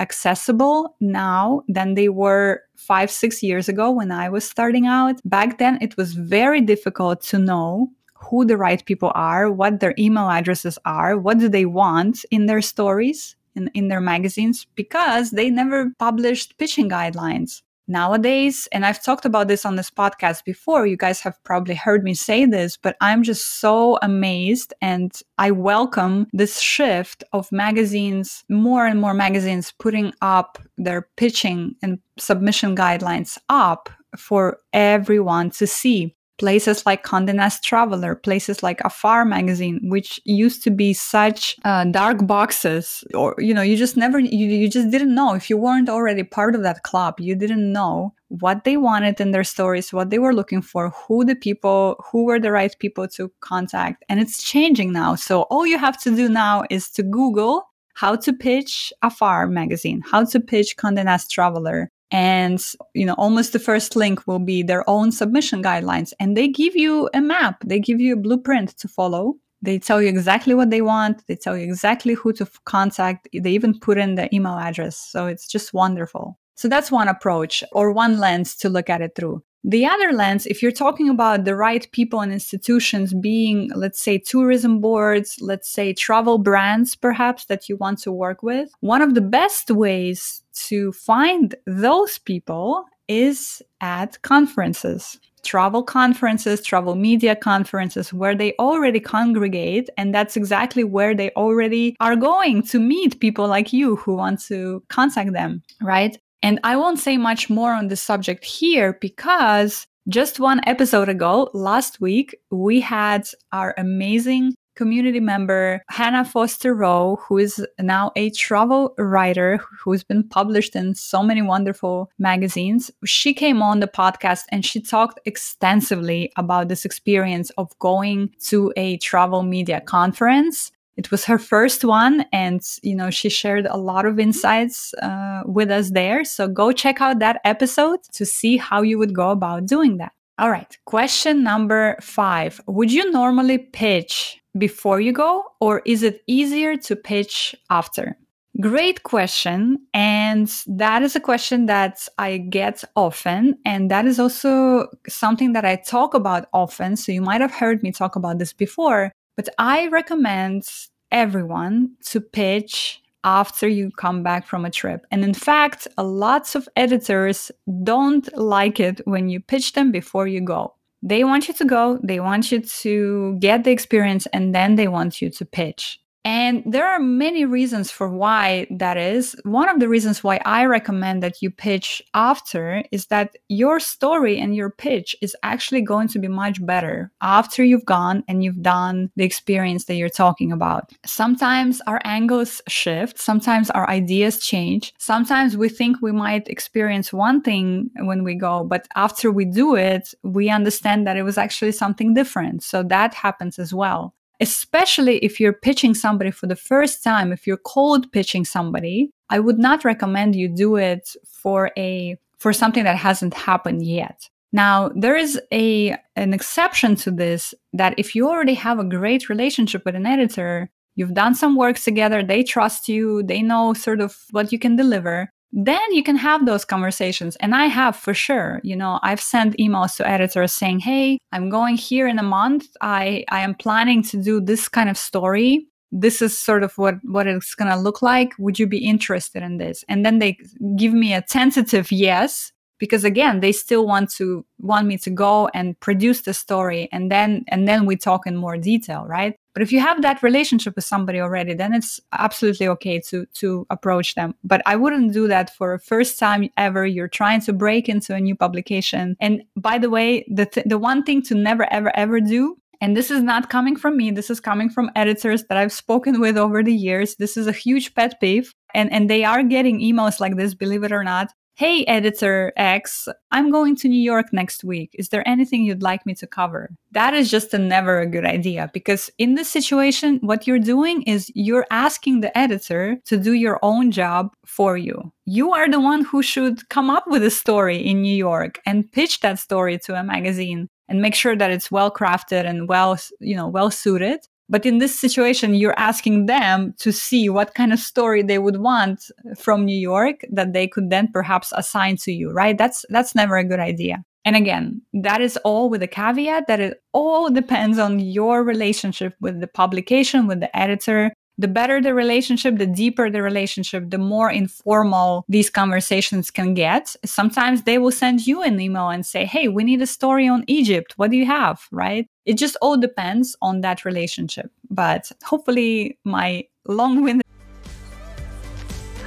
accessible 0.00 0.96
now 1.00 1.62
than 1.68 1.94
they 1.94 2.08
were 2.08 2.62
five, 2.76 3.12
six 3.12 3.44
years 3.44 3.68
ago 3.68 3.92
when 3.92 4.10
I 4.10 4.28
was 4.28 4.44
starting 4.44 4.86
out. 4.86 5.20
Back 5.24 5.58
then, 5.58 5.78
it 5.80 5.96
was 5.96 6.14
very 6.14 6.60
difficult 6.60 7.22
to 7.24 7.38
know 7.38 7.90
who 8.22 8.44
the 8.44 8.56
right 8.56 8.84
people 8.84 9.12
are, 9.14 9.50
what 9.50 9.80
their 9.80 9.94
email 9.98 10.28
addresses 10.28 10.78
are, 10.84 11.16
what 11.18 11.38
do 11.38 11.48
they 11.48 11.64
want 11.64 12.24
in 12.30 12.46
their 12.46 12.62
stories, 12.62 13.36
in, 13.54 13.70
in 13.74 13.88
their 13.88 14.00
magazines, 14.00 14.66
because 14.74 15.30
they 15.30 15.50
never 15.50 15.92
published 15.98 16.58
pitching 16.58 16.88
guidelines. 16.88 17.62
Nowadays, 17.88 18.68
and 18.70 18.86
I've 18.86 19.02
talked 19.02 19.24
about 19.24 19.48
this 19.48 19.66
on 19.66 19.74
this 19.74 19.90
podcast 19.90 20.44
before, 20.44 20.86
you 20.86 20.96
guys 20.96 21.18
have 21.22 21.42
probably 21.42 21.74
heard 21.74 22.04
me 22.04 22.14
say 22.14 22.44
this, 22.44 22.76
but 22.76 22.96
I'm 23.00 23.24
just 23.24 23.58
so 23.58 23.98
amazed 24.00 24.72
and 24.80 25.12
I 25.38 25.50
welcome 25.50 26.28
this 26.32 26.60
shift 26.60 27.24
of 27.32 27.50
magazines, 27.50 28.44
more 28.48 28.86
and 28.86 29.00
more 29.00 29.12
magazines 29.12 29.72
putting 29.76 30.12
up 30.22 30.56
their 30.78 31.08
pitching 31.16 31.74
and 31.82 31.98
submission 32.16 32.76
guidelines 32.76 33.38
up 33.48 33.90
for 34.16 34.58
everyone 34.72 35.50
to 35.50 35.66
see 35.66 36.14
places 36.40 36.86
like 36.86 37.04
Condé 37.04 37.34
Nast 37.34 37.62
Traveler, 37.62 38.14
places 38.14 38.62
like 38.62 38.80
Afar 38.80 39.26
magazine, 39.26 39.78
which 39.84 40.18
used 40.24 40.64
to 40.64 40.70
be 40.70 40.94
such 40.94 41.54
uh, 41.66 41.84
dark 41.84 42.26
boxes, 42.26 43.04
or 43.12 43.34
you 43.38 43.52
know, 43.52 43.60
you 43.60 43.76
just 43.76 43.94
never, 43.94 44.18
you, 44.18 44.46
you 44.46 44.68
just 44.68 44.90
didn't 44.90 45.14
know 45.14 45.34
if 45.34 45.50
you 45.50 45.58
weren't 45.58 45.90
already 45.90 46.22
part 46.22 46.54
of 46.54 46.62
that 46.62 46.82
club, 46.82 47.20
you 47.20 47.34
didn't 47.34 47.70
know 47.70 48.14
what 48.28 48.64
they 48.64 48.78
wanted 48.78 49.20
in 49.20 49.32
their 49.32 49.44
stories, 49.44 49.92
what 49.92 50.08
they 50.08 50.18
were 50.18 50.34
looking 50.34 50.62
for, 50.62 50.88
who 50.90 51.26
the 51.26 51.36
people, 51.36 52.02
who 52.10 52.24
were 52.24 52.40
the 52.40 52.50
right 52.50 52.74
people 52.78 53.06
to 53.06 53.30
contact, 53.40 54.02
and 54.08 54.18
it's 54.18 54.42
changing 54.42 54.92
now. 54.92 55.14
So 55.14 55.42
all 55.50 55.66
you 55.66 55.76
have 55.76 56.00
to 56.04 56.16
do 56.16 56.26
now 56.26 56.64
is 56.70 56.90
to 56.92 57.02
Google 57.02 57.64
how 57.92 58.16
to 58.16 58.32
pitch 58.32 58.94
Afar 59.02 59.46
magazine, 59.46 60.02
how 60.10 60.24
to 60.24 60.40
pitch 60.40 60.78
Condé 60.78 61.04
Nast 61.04 61.30
Traveler, 61.30 61.90
and 62.10 62.64
you 62.94 63.06
know 63.06 63.14
almost 63.14 63.52
the 63.52 63.58
first 63.58 63.96
link 63.96 64.26
will 64.26 64.38
be 64.38 64.62
their 64.62 64.88
own 64.88 65.12
submission 65.12 65.62
guidelines. 65.62 66.12
And 66.18 66.36
they 66.36 66.48
give 66.48 66.76
you 66.76 67.08
a 67.14 67.20
map. 67.20 67.62
They 67.64 67.80
give 67.80 68.00
you 68.00 68.14
a 68.14 68.20
blueprint 68.20 68.76
to 68.78 68.88
follow. 68.88 69.36
They 69.62 69.78
tell 69.78 70.00
you 70.00 70.08
exactly 70.08 70.54
what 70.54 70.70
they 70.70 70.80
want. 70.80 71.26
They 71.26 71.36
tell 71.36 71.56
you 71.56 71.64
exactly 71.64 72.14
who 72.14 72.32
to 72.34 72.46
contact. 72.64 73.28
They 73.32 73.50
even 73.50 73.78
put 73.78 73.98
in 73.98 74.14
the 74.14 74.34
email 74.34 74.58
address. 74.58 74.96
So 74.96 75.26
it's 75.26 75.46
just 75.46 75.74
wonderful. 75.74 76.38
So 76.54 76.68
that's 76.68 76.90
one 76.90 77.08
approach 77.08 77.62
or 77.72 77.92
one 77.92 78.18
lens 78.18 78.54
to 78.56 78.68
look 78.68 78.90
at 78.90 79.02
it 79.02 79.14
through 79.14 79.42
The 79.62 79.84
other 79.84 80.12
lens, 80.12 80.46
if 80.46 80.62
you're 80.62 80.72
talking 80.72 81.08
about 81.08 81.44
the 81.44 81.54
right 81.54 81.86
people 81.92 82.20
and 82.20 82.32
institutions 82.32 83.12
being, 83.12 83.70
let's 83.74 84.00
say, 84.00 84.18
tourism 84.18 84.80
boards, 84.80 85.38
let's 85.40 85.68
say 85.68 85.92
travel 85.92 86.38
brands, 86.38 86.96
perhaps 86.96 87.44
that 87.46 87.68
you 87.68 87.76
want 87.76 87.98
to 88.00 88.12
work 88.12 88.42
with, 88.42 88.70
one 88.80 89.02
of 89.02 89.14
the 89.14 89.20
best 89.20 89.70
ways 89.70 90.42
to 90.68 90.92
find 90.92 91.54
those 91.66 92.18
people 92.18 92.84
is 93.08 93.60
at 93.80 94.22
conferences 94.22 95.18
travel 95.42 95.82
conferences, 95.82 96.62
travel 96.62 96.94
media 96.94 97.34
conferences 97.34 98.12
where 98.12 98.34
they 98.34 98.54
already 98.58 99.00
congregate. 99.00 99.88
And 99.96 100.14
that's 100.14 100.36
exactly 100.36 100.84
where 100.84 101.14
they 101.14 101.30
already 101.30 101.96
are 102.00 102.16
going 102.16 102.62
to 102.64 102.78
meet 102.78 103.20
people 103.20 103.48
like 103.48 103.72
you 103.72 103.96
who 103.96 104.14
want 104.14 104.42
to 104.44 104.82
contact 104.88 105.32
them, 105.32 105.62
right? 105.80 106.18
And 106.42 106.58
I 106.64 106.76
won't 106.76 106.98
say 106.98 107.16
much 107.16 107.50
more 107.50 107.72
on 107.72 107.88
this 107.88 108.00
subject 108.00 108.44
here 108.44 108.96
because 109.00 109.86
just 110.08 110.40
one 110.40 110.60
episode 110.66 111.08
ago, 111.08 111.50
last 111.52 112.00
week, 112.00 112.34
we 112.50 112.80
had 112.80 113.28
our 113.52 113.74
amazing 113.76 114.54
community 114.74 115.20
member 115.20 115.82
Hannah 115.90 116.24
Foster 116.24 116.74
Rowe, 116.74 117.16
who 117.28 117.36
is 117.36 117.64
now 117.78 118.12
a 118.16 118.30
travel 118.30 118.94
writer 118.96 119.60
who's 119.84 120.02
been 120.02 120.26
published 120.26 120.74
in 120.74 120.94
so 120.94 121.22
many 121.22 121.42
wonderful 121.42 122.10
magazines. 122.18 122.90
She 123.04 123.34
came 123.34 123.60
on 123.60 123.80
the 123.80 123.86
podcast 123.86 124.44
and 124.50 124.64
she 124.64 124.80
talked 124.80 125.20
extensively 125.26 126.32
about 126.36 126.68
this 126.68 126.86
experience 126.86 127.50
of 127.58 127.78
going 127.78 128.30
to 128.44 128.72
a 128.76 128.96
travel 128.98 129.42
media 129.42 129.82
conference. 129.82 130.72
It 130.96 131.10
was 131.10 131.24
her 131.24 131.38
first 131.38 131.84
one, 131.84 132.24
and 132.32 132.60
you 132.82 132.94
know 132.94 133.10
she 133.10 133.28
shared 133.28 133.66
a 133.66 133.76
lot 133.76 134.06
of 134.06 134.18
insights 134.18 134.92
uh, 134.94 135.42
with 135.46 135.70
us 135.70 135.90
there. 135.90 136.24
So 136.24 136.48
go 136.48 136.72
check 136.72 137.00
out 137.00 137.20
that 137.20 137.40
episode 137.44 138.00
to 138.12 138.26
see 138.26 138.56
how 138.56 138.82
you 138.82 138.98
would 138.98 139.14
go 139.14 139.30
about 139.30 139.66
doing 139.66 139.96
that. 139.98 140.12
All 140.38 140.50
right, 140.50 140.76
question 140.84 141.42
number 141.42 141.96
five: 142.00 142.60
Would 142.66 142.92
you 142.92 143.10
normally 143.10 143.58
pitch 143.58 144.40
before 144.58 145.00
you 145.00 145.12
go, 145.12 145.44
or 145.60 145.82
is 145.86 146.02
it 146.02 146.22
easier 146.26 146.76
to 146.76 146.96
pitch 146.96 147.54
after? 147.70 148.16
Great 148.58 149.04
question. 149.04 149.78
And 149.94 150.52
that 150.66 151.02
is 151.02 151.14
a 151.14 151.20
question 151.20 151.66
that 151.66 152.06
I 152.18 152.38
get 152.38 152.82
often. 152.96 153.56
And 153.64 153.90
that 153.90 154.06
is 154.06 154.18
also 154.18 154.88
something 155.08 155.52
that 155.52 155.64
I 155.64 155.76
talk 155.76 156.14
about 156.14 156.48
often. 156.52 156.96
So 156.96 157.12
you 157.12 157.22
might 157.22 157.40
have 157.40 157.52
heard 157.52 157.82
me 157.82 157.92
talk 157.92 158.16
about 158.16 158.38
this 158.38 158.52
before, 158.52 159.12
but 159.40 159.48
I 159.56 159.86
recommend 159.86 160.68
everyone 161.10 161.92
to 162.04 162.20
pitch 162.20 163.00
after 163.24 163.66
you 163.66 163.90
come 163.90 164.22
back 164.22 164.46
from 164.46 164.66
a 164.66 164.70
trip. 164.70 165.06
And 165.10 165.24
in 165.24 165.32
fact, 165.32 165.88
lots 165.96 166.54
of 166.54 166.68
editors 166.76 167.50
don't 167.82 168.28
like 168.36 168.78
it 168.80 169.00
when 169.06 169.30
you 169.30 169.40
pitch 169.40 169.72
them 169.72 169.92
before 169.92 170.26
you 170.26 170.42
go. 170.42 170.74
They 171.02 171.24
want 171.24 171.48
you 171.48 171.54
to 171.54 171.64
go, 171.64 171.98
they 172.02 172.20
want 172.20 172.52
you 172.52 172.60
to 172.60 173.38
get 173.38 173.64
the 173.64 173.70
experience, 173.70 174.26
and 174.26 174.54
then 174.54 174.74
they 174.74 174.88
want 174.88 175.22
you 175.22 175.30
to 175.30 175.44
pitch. 175.46 175.98
And 176.24 176.62
there 176.66 176.86
are 176.86 177.00
many 177.00 177.46
reasons 177.46 177.90
for 177.90 178.08
why 178.08 178.66
that 178.70 178.98
is. 178.98 179.34
One 179.44 179.70
of 179.70 179.80
the 179.80 179.88
reasons 179.88 180.22
why 180.22 180.40
I 180.44 180.66
recommend 180.66 181.22
that 181.22 181.40
you 181.40 181.50
pitch 181.50 182.02
after 182.12 182.82
is 182.92 183.06
that 183.06 183.36
your 183.48 183.80
story 183.80 184.38
and 184.38 184.54
your 184.54 184.68
pitch 184.70 185.16
is 185.22 185.34
actually 185.42 185.80
going 185.80 186.08
to 186.08 186.18
be 186.18 186.28
much 186.28 186.64
better 186.64 187.10
after 187.22 187.64
you've 187.64 187.86
gone 187.86 188.22
and 188.28 188.44
you've 188.44 188.60
done 188.60 189.10
the 189.16 189.24
experience 189.24 189.86
that 189.86 189.94
you're 189.94 190.10
talking 190.10 190.52
about. 190.52 190.92
Sometimes 191.06 191.80
our 191.86 192.00
angles 192.04 192.60
shift, 192.68 193.18
sometimes 193.18 193.70
our 193.70 193.88
ideas 193.88 194.40
change. 194.40 194.92
Sometimes 194.98 195.56
we 195.56 195.70
think 195.70 196.02
we 196.02 196.12
might 196.12 196.48
experience 196.48 197.14
one 197.14 197.40
thing 197.40 197.90
when 198.00 198.24
we 198.24 198.34
go, 198.34 198.64
but 198.64 198.86
after 198.94 199.32
we 199.32 199.46
do 199.46 199.74
it, 199.74 200.12
we 200.22 200.50
understand 200.50 201.06
that 201.06 201.16
it 201.16 201.22
was 201.22 201.38
actually 201.38 201.72
something 201.72 202.12
different. 202.12 202.62
So 202.62 202.82
that 202.82 203.14
happens 203.14 203.58
as 203.58 203.72
well 203.72 204.14
especially 204.40 205.18
if 205.18 205.38
you're 205.38 205.52
pitching 205.52 205.94
somebody 205.94 206.30
for 206.30 206.46
the 206.46 206.56
first 206.56 207.04
time, 207.04 207.32
if 207.32 207.46
you're 207.46 207.58
cold 207.58 208.10
pitching 208.12 208.44
somebody, 208.44 209.10
I 209.28 209.38
would 209.38 209.58
not 209.58 209.84
recommend 209.84 210.34
you 210.34 210.48
do 210.48 210.76
it 210.76 211.14
for 211.26 211.70
a 211.76 212.16
for 212.38 212.52
something 212.52 212.84
that 212.84 212.96
hasn't 212.96 213.34
happened 213.34 213.84
yet. 213.84 214.28
Now, 214.52 214.90
there 214.96 215.16
is 215.16 215.40
a 215.52 215.96
an 216.16 216.32
exception 216.34 216.96
to 216.96 217.10
this 217.10 217.54
that 217.72 217.94
if 217.98 218.14
you 218.14 218.28
already 218.28 218.54
have 218.54 218.78
a 218.78 218.84
great 218.84 219.28
relationship 219.28 219.84
with 219.84 219.94
an 219.94 220.06
editor, 220.06 220.70
you've 220.96 221.14
done 221.14 221.34
some 221.34 221.56
work 221.56 221.78
together, 221.78 222.22
they 222.22 222.42
trust 222.42 222.88
you, 222.88 223.22
they 223.22 223.42
know 223.42 223.74
sort 223.74 224.00
of 224.00 224.16
what 224.30 224.52
you 224.52 224.58
can 224.58 224.74
deliver, 224.74 225.32
then 225.52 225.80
you 225.92 226.02
can 226.02 226.16
have 226.16 226.46
those 226.46 226.64
conversations. 226.64 227.36
And 227.36 227.54
I 227.54 227.66
have 227.66 227.96
for 227.96 228.14
sure. 228.14 228.60
You 228.62 228.76
know, 228.76 229.00
I've 229.02 229.20
sent 229.20 229.56
emails 229.56 229.96
to 229.96 230.08
editors 230.08 230.52
saying, 230.52 230.80
Hey, 230.80 231.18
I'm 231.32 231.50
going 231.50 231.76
here 231.76 232.06
in 232.06 232.18
a 232.18 232.24
month. 232.24 232.68
I, 232.80 233.24
I 233.30 233.40
am 233.40 233.54
planning 233.54 234.02
to 234.04 234.22
do 234.22 234.40
this 234.40 234.68
kind 234.68 234.88
of 234.88 234.96
story. 234.96 235.66
This 235.92 236.22
is 236.22 236.38
sort 236.38 236.62
of 236.62 236.76
what, 236.78 236.96
what 237.02 237.26
it's 237.26 237.54
going 237.56 237.70
to 237.70 237.76
look 237.76 238.00
like. 238.00 238.32
Would 238.38 238.60
you 238.60 238.66
be 238.68 238.78
interested 238.78 239.42
in 239.42 239.58
this? 239.58 239.84
And 239.88 240.06
then 240.06 240.20
they 240.20 240.38
give 240.76 240.92
me 240.92 241.14
a 241.14 241.22
tentative 241.22 241.90
yes 241.90 242.52
because 242.80 243.04
again 243.04 243.38
they 243.40 243.52
still 243.52 243.86
want 243.86 244.10
to 244.10 244.44
want 244.58 244.88
me 244.88 244.98
to 244.98 245.10
go 245.10 245.48
and 245.54 245.78
produce 245.78 246.22
the 246.22 246.34
story 246.34 246.88
and 246.90 247.12
then 247.12 247.44
and 247.48 247.68
then 247.68 247.86
we 247.86 247.94
talk 247.94 248.26
in 248.26 248.34
more 248.34 248.56
detail 248.56 249.04
right 249.06 249.36
but 249.52 249.62
if 249.62 249.72
you 249.72 249.80
have 249.80 250.02
that 250.02 250.22
relationship 250.22 250.76
with 250.76 250.84
somebody 250.84 251.20
already 251.20 251.54
then 251.54 251.74
it's 251.74 252.00
absolutely 252.12 252.68
okay 252.68 253.00
to 253.00 253.26
to 253.34 253.66
approach 253.70 254.14
them. 254.14 254.34
But 254.44 254.62
i 254.66 254.76
wouldn't 254.76 255.12
do 255.12 255.28
that 255.28 255.54
for 255.56 255.74
a 255.74 255.80
first 255.80 256.18
time 256.18 256.48
ever. 256.56 256.86
You're 256.86 257.08
trying 257.08 257.40
to 257.42 257.52
break 257.52 257.88
into 257.88 258.14
a 258.14 258.20
new 258.20 258.34
publication. 258.34 259.16
And 259.20 259.42
by 259.56 259.78
the 259.78 259.90
way 259.90 260.24
the 260.28 260.46
th- 260.46 260.66
the 260.66 260.78
one 260.78 261.02
thing 261.04 261.22
to 261.22 261.34
never 261.34 261.70
ever 261.72 261.94
ever 261.96 262.20
do 262.20 262.56
and 262.82 262.96
this 262.96 263.10
is 263.10 263.22
not 263.22 263.50
coming 263.50 263.76
from 263.76 263.96
me 263.96 264.10
this 264.10 264.30
is 264.30 264.40
coming 264.40 264.70
from 264.70 264.90
editors 264.96 265.44
that 265.44 265.58
i've 265.58 265.72
spoken 265.72 266.20
with 266.20 266.36
over 266.36 266.62
the 266.62 266.74
years. 266.74 267.16
This 267.16 267.36
is 267.36 267.46
a 267.46 267.52
huge 267.52 267.94
pet 267.94 268.20
peeve. 268.20 268.54
And 268.74 268.92
and 268.92 269.10
they 269.10 269.24
are 269.24 269.42
getting 269.42 269.80
emails 269.80 270.20
like 270.20 270.36
this 270.36 270.54
believe 270.54 270.84
it 270.84 270.92
or 270.92 271.04
not 271.04 271.32
Hey, 271.60 271.84
editor 271.84 272.54
X, 272.56 273.06
I'm 273.32 273.50
going 273.50 273.76
to 273.76 273.88
New 273.88 274.00
York 274.00 274.32
next 274.32 274.64
week. 274.64 274.96
Is 274.98 275.10
there 275.10 275.22
anything 275.28 275.62
you'd 275.62 275.82
like 275.82 276.06
me 276.06 276.14
to 276.14 276.26
cover? 276.26 276.70
That 276.92 277.12
is 277.12 277.30
just 277.30 277.52
a 277.52 277.58
never 277.58 278.00
a 278.00 278.06
good 278.06 278.24
idea 278.24 278.70
because 278.72 279.10
in 279.18 279.34
this 279.34 279.50
situation, 279.50 280.20
what 280.22 280.46
you're 280.46 280.58
doing 280.58 281.02
is 281.02 281.30
you're 281.34 281.66
asking 281.70 282.22
the 282.22 282.32
editor 282.34 282.96
to 283.04 283.18
do 283.18 283.34
your 283.34 283.58
own 283.60 283.90
job 283.90 284.32
for 284.46 284.78
you. 284.78 285.12
You 285.26 285.52
are 285.52 285.68
the 285.68 285.80
one 285.80 286.02
who 286.02 286.22
should 286.22 286.66
come 286.70 286.88
up 286.88 287.04
with 287.06 287.22
a 287.22 287.30
story 287.30 287.76
in 287.76 288.00
New 288.00 288.16
York 288.16 288.58
and 288.64 288.90
pitch 288.90 289.20
that 289.20 289.38
story 289.38 289.78
to 289.80 290.00
a 290.00 290.02
magazine 290.02 290.66
and 290.88 291.02
make 291.02 291.14
sure 291.14 291.36
that 291.36 291.50
it's 291.50 291.70
well 291.70 291.90
crafted 291.90 292.46
and 292.46 292.70
well, 292.70 292.98
you 293.20 293.36
know, 293.36 293.48
well 293.48 293.70
suited. 293.70 294.20
But 294.50 294.66
in 294.66 294.78
this 294.78 294.98
situation, 294.98 295.54
you're 295.54 295.78
asking 295.78 296.26
them 296.26 296.74
to 296.78 296.92
see 296.92 297.28
what 297.28 297.54
kind 297.54 297.72
of 297.72 297.78
story 297.78 298.22
they 298.22 298.40
would 298.40 298.58
want 298.58 299.10
from 299.38 299.64
New 299.64 299.78
York 299.78 300.20
that 300.30 300.52
they 300.52 300.66
could 300.66 300.90
then 300.90 301.08
perhaps 301.12 301.52
assign 301.56 301.96
to 301.98 302.12
you, 302.12 302.30
right? 302.32 302.58
That's 302.58 302.84
that's 302.90 303.14
never 303.14 303.36
a 303.36 303.44
good 303.44 303.60
idea. 303.60 304.02
And 304.24 304.36
again, 304.36 304.82
that 304.92 305.20
is 305.20 305.38
all 305.44 305.70
with 305.70 305.82
a 305.82 305.86
caveat 305.86 306.46
that 306.48 306.60
it 306.60 306.82
all 306.92 307.30
depends 307.30 307.78
on 307.78 308.00
your 308.00 308.44
relationship 308.44 309.14
with 309.20 309.40
the 309.40 309.46
publication, 309.46 310.26
with 310.26 310.40
the 310.40 310.54
editor, 310.54 311.12
the 311.40 311.48
better 311.48 311.80
the 311.80 311.94
relationship, 311.94 312.58
the 312.58 312.66
deeper 312.66 313.10
the 313.10 313.22
relationship, 313.22 313.88
the 313.88 313.98
more 313.98 314.30
informal 314.30 315.24
these 315.28 315.48
conversations 315.48 316.30
can 316.30 316.54
get. 316.54 316.94
Sometimes 317.04 317.62
they 317.62 317.78
will 317.78 317.90
send 317.90 318.26
you 318.26 318.42
an 318.42 318.60
email 318.60 318.90
and 318.90 319.06
say, 319.06 319.24
Hey, 319.24 319.48
we 319.48 319.64
need 319.64 319.80
a 319.80 319.86
story 319.86 320.28
on 320.28 320.44
Egypt. 320.46 320.94
What 320.96 321.10
do 321.10 321.16
you 321.16 321.26
have? 321.26 321.66
Right? 321.72 322.06
It 322.26 322.34
just 322.34 322.56
all 322.60 322.76
depends 322.76 323.34
on 323.40 323.62
that 323.62 323.84
relationship. 323.84 324.50
But 324.68 325.10
hopefully, 325.24 325.98
my 326.04 326.44
long 326.66 327.02
winded 327.02 327.24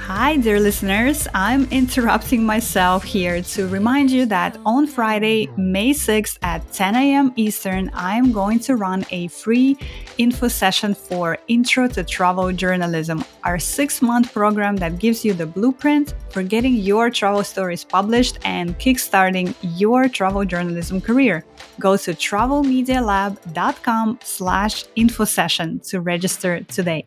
Hi, 0.06 0.36
dear 0.36 0.60
listeners. 0.60 1.26
I'm 1.32 1.64
interrupting 1.70 2.44
myself 2.44 3.04
here 3.04 3.40
to 3.40 3.66
remind 3.68 4.10
you 4.10 4.26
that 4.26 4.58
on 4.66 4.86
Friday, 4.86 5.48
May 5.56 5.94
6th 5.94 6.36
at 6.42 6.70
10 6.74 6.94
a.m. 6.94 7.32
Eastern, 7.36 7.90
I'm 7.94 8.30
going 8.30 8.58
to 8.68 8.76
run 8.76 9.06
a 9.12 9.28
free 9.28 9.78
info 10.18 10.48
session 10.48 10.94
for 10.94 11.38
Intro 11.48 11.88
to 11.88 12.04
Travel 12.04 12.52
Journalism, 12.52 13.24
our 13.44 13.58
six 13.58 14.02
month 14.02 14.34
program 14.34 14.76
that 14.76 14.98
gives 14.98 15.24
you 15.24 15.32
the 15.32 15.46
blueprint 15.46 16.12
for 16.28 16.42
getting 16.42 16.74
your 16.74 17.08
travel 17.08 17.42
stories 17.42 17.82
published 17.82 18.38
and 18.44 18.78
kickstarting 18.78 19.54
your 19.62 20.06
travel 20.06 20.44
journalism 20.44 21.00
career. 21.00 21.46
Go 21.80 21.96
to 21.96 22.12
travelmedialab.com 22.12 24.18
slash 24.22 24.84
info 24.96 25.24
session 25.24 25.78
to 25.88 26.02
register 26.02 26.60
today. 26.64 27.06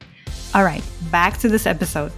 All 0.56 0.64
right, 0.64 0.84
back 1.12 1.38
to 1.38 1.48
this 1.48 1.68
episode 1.68 2.12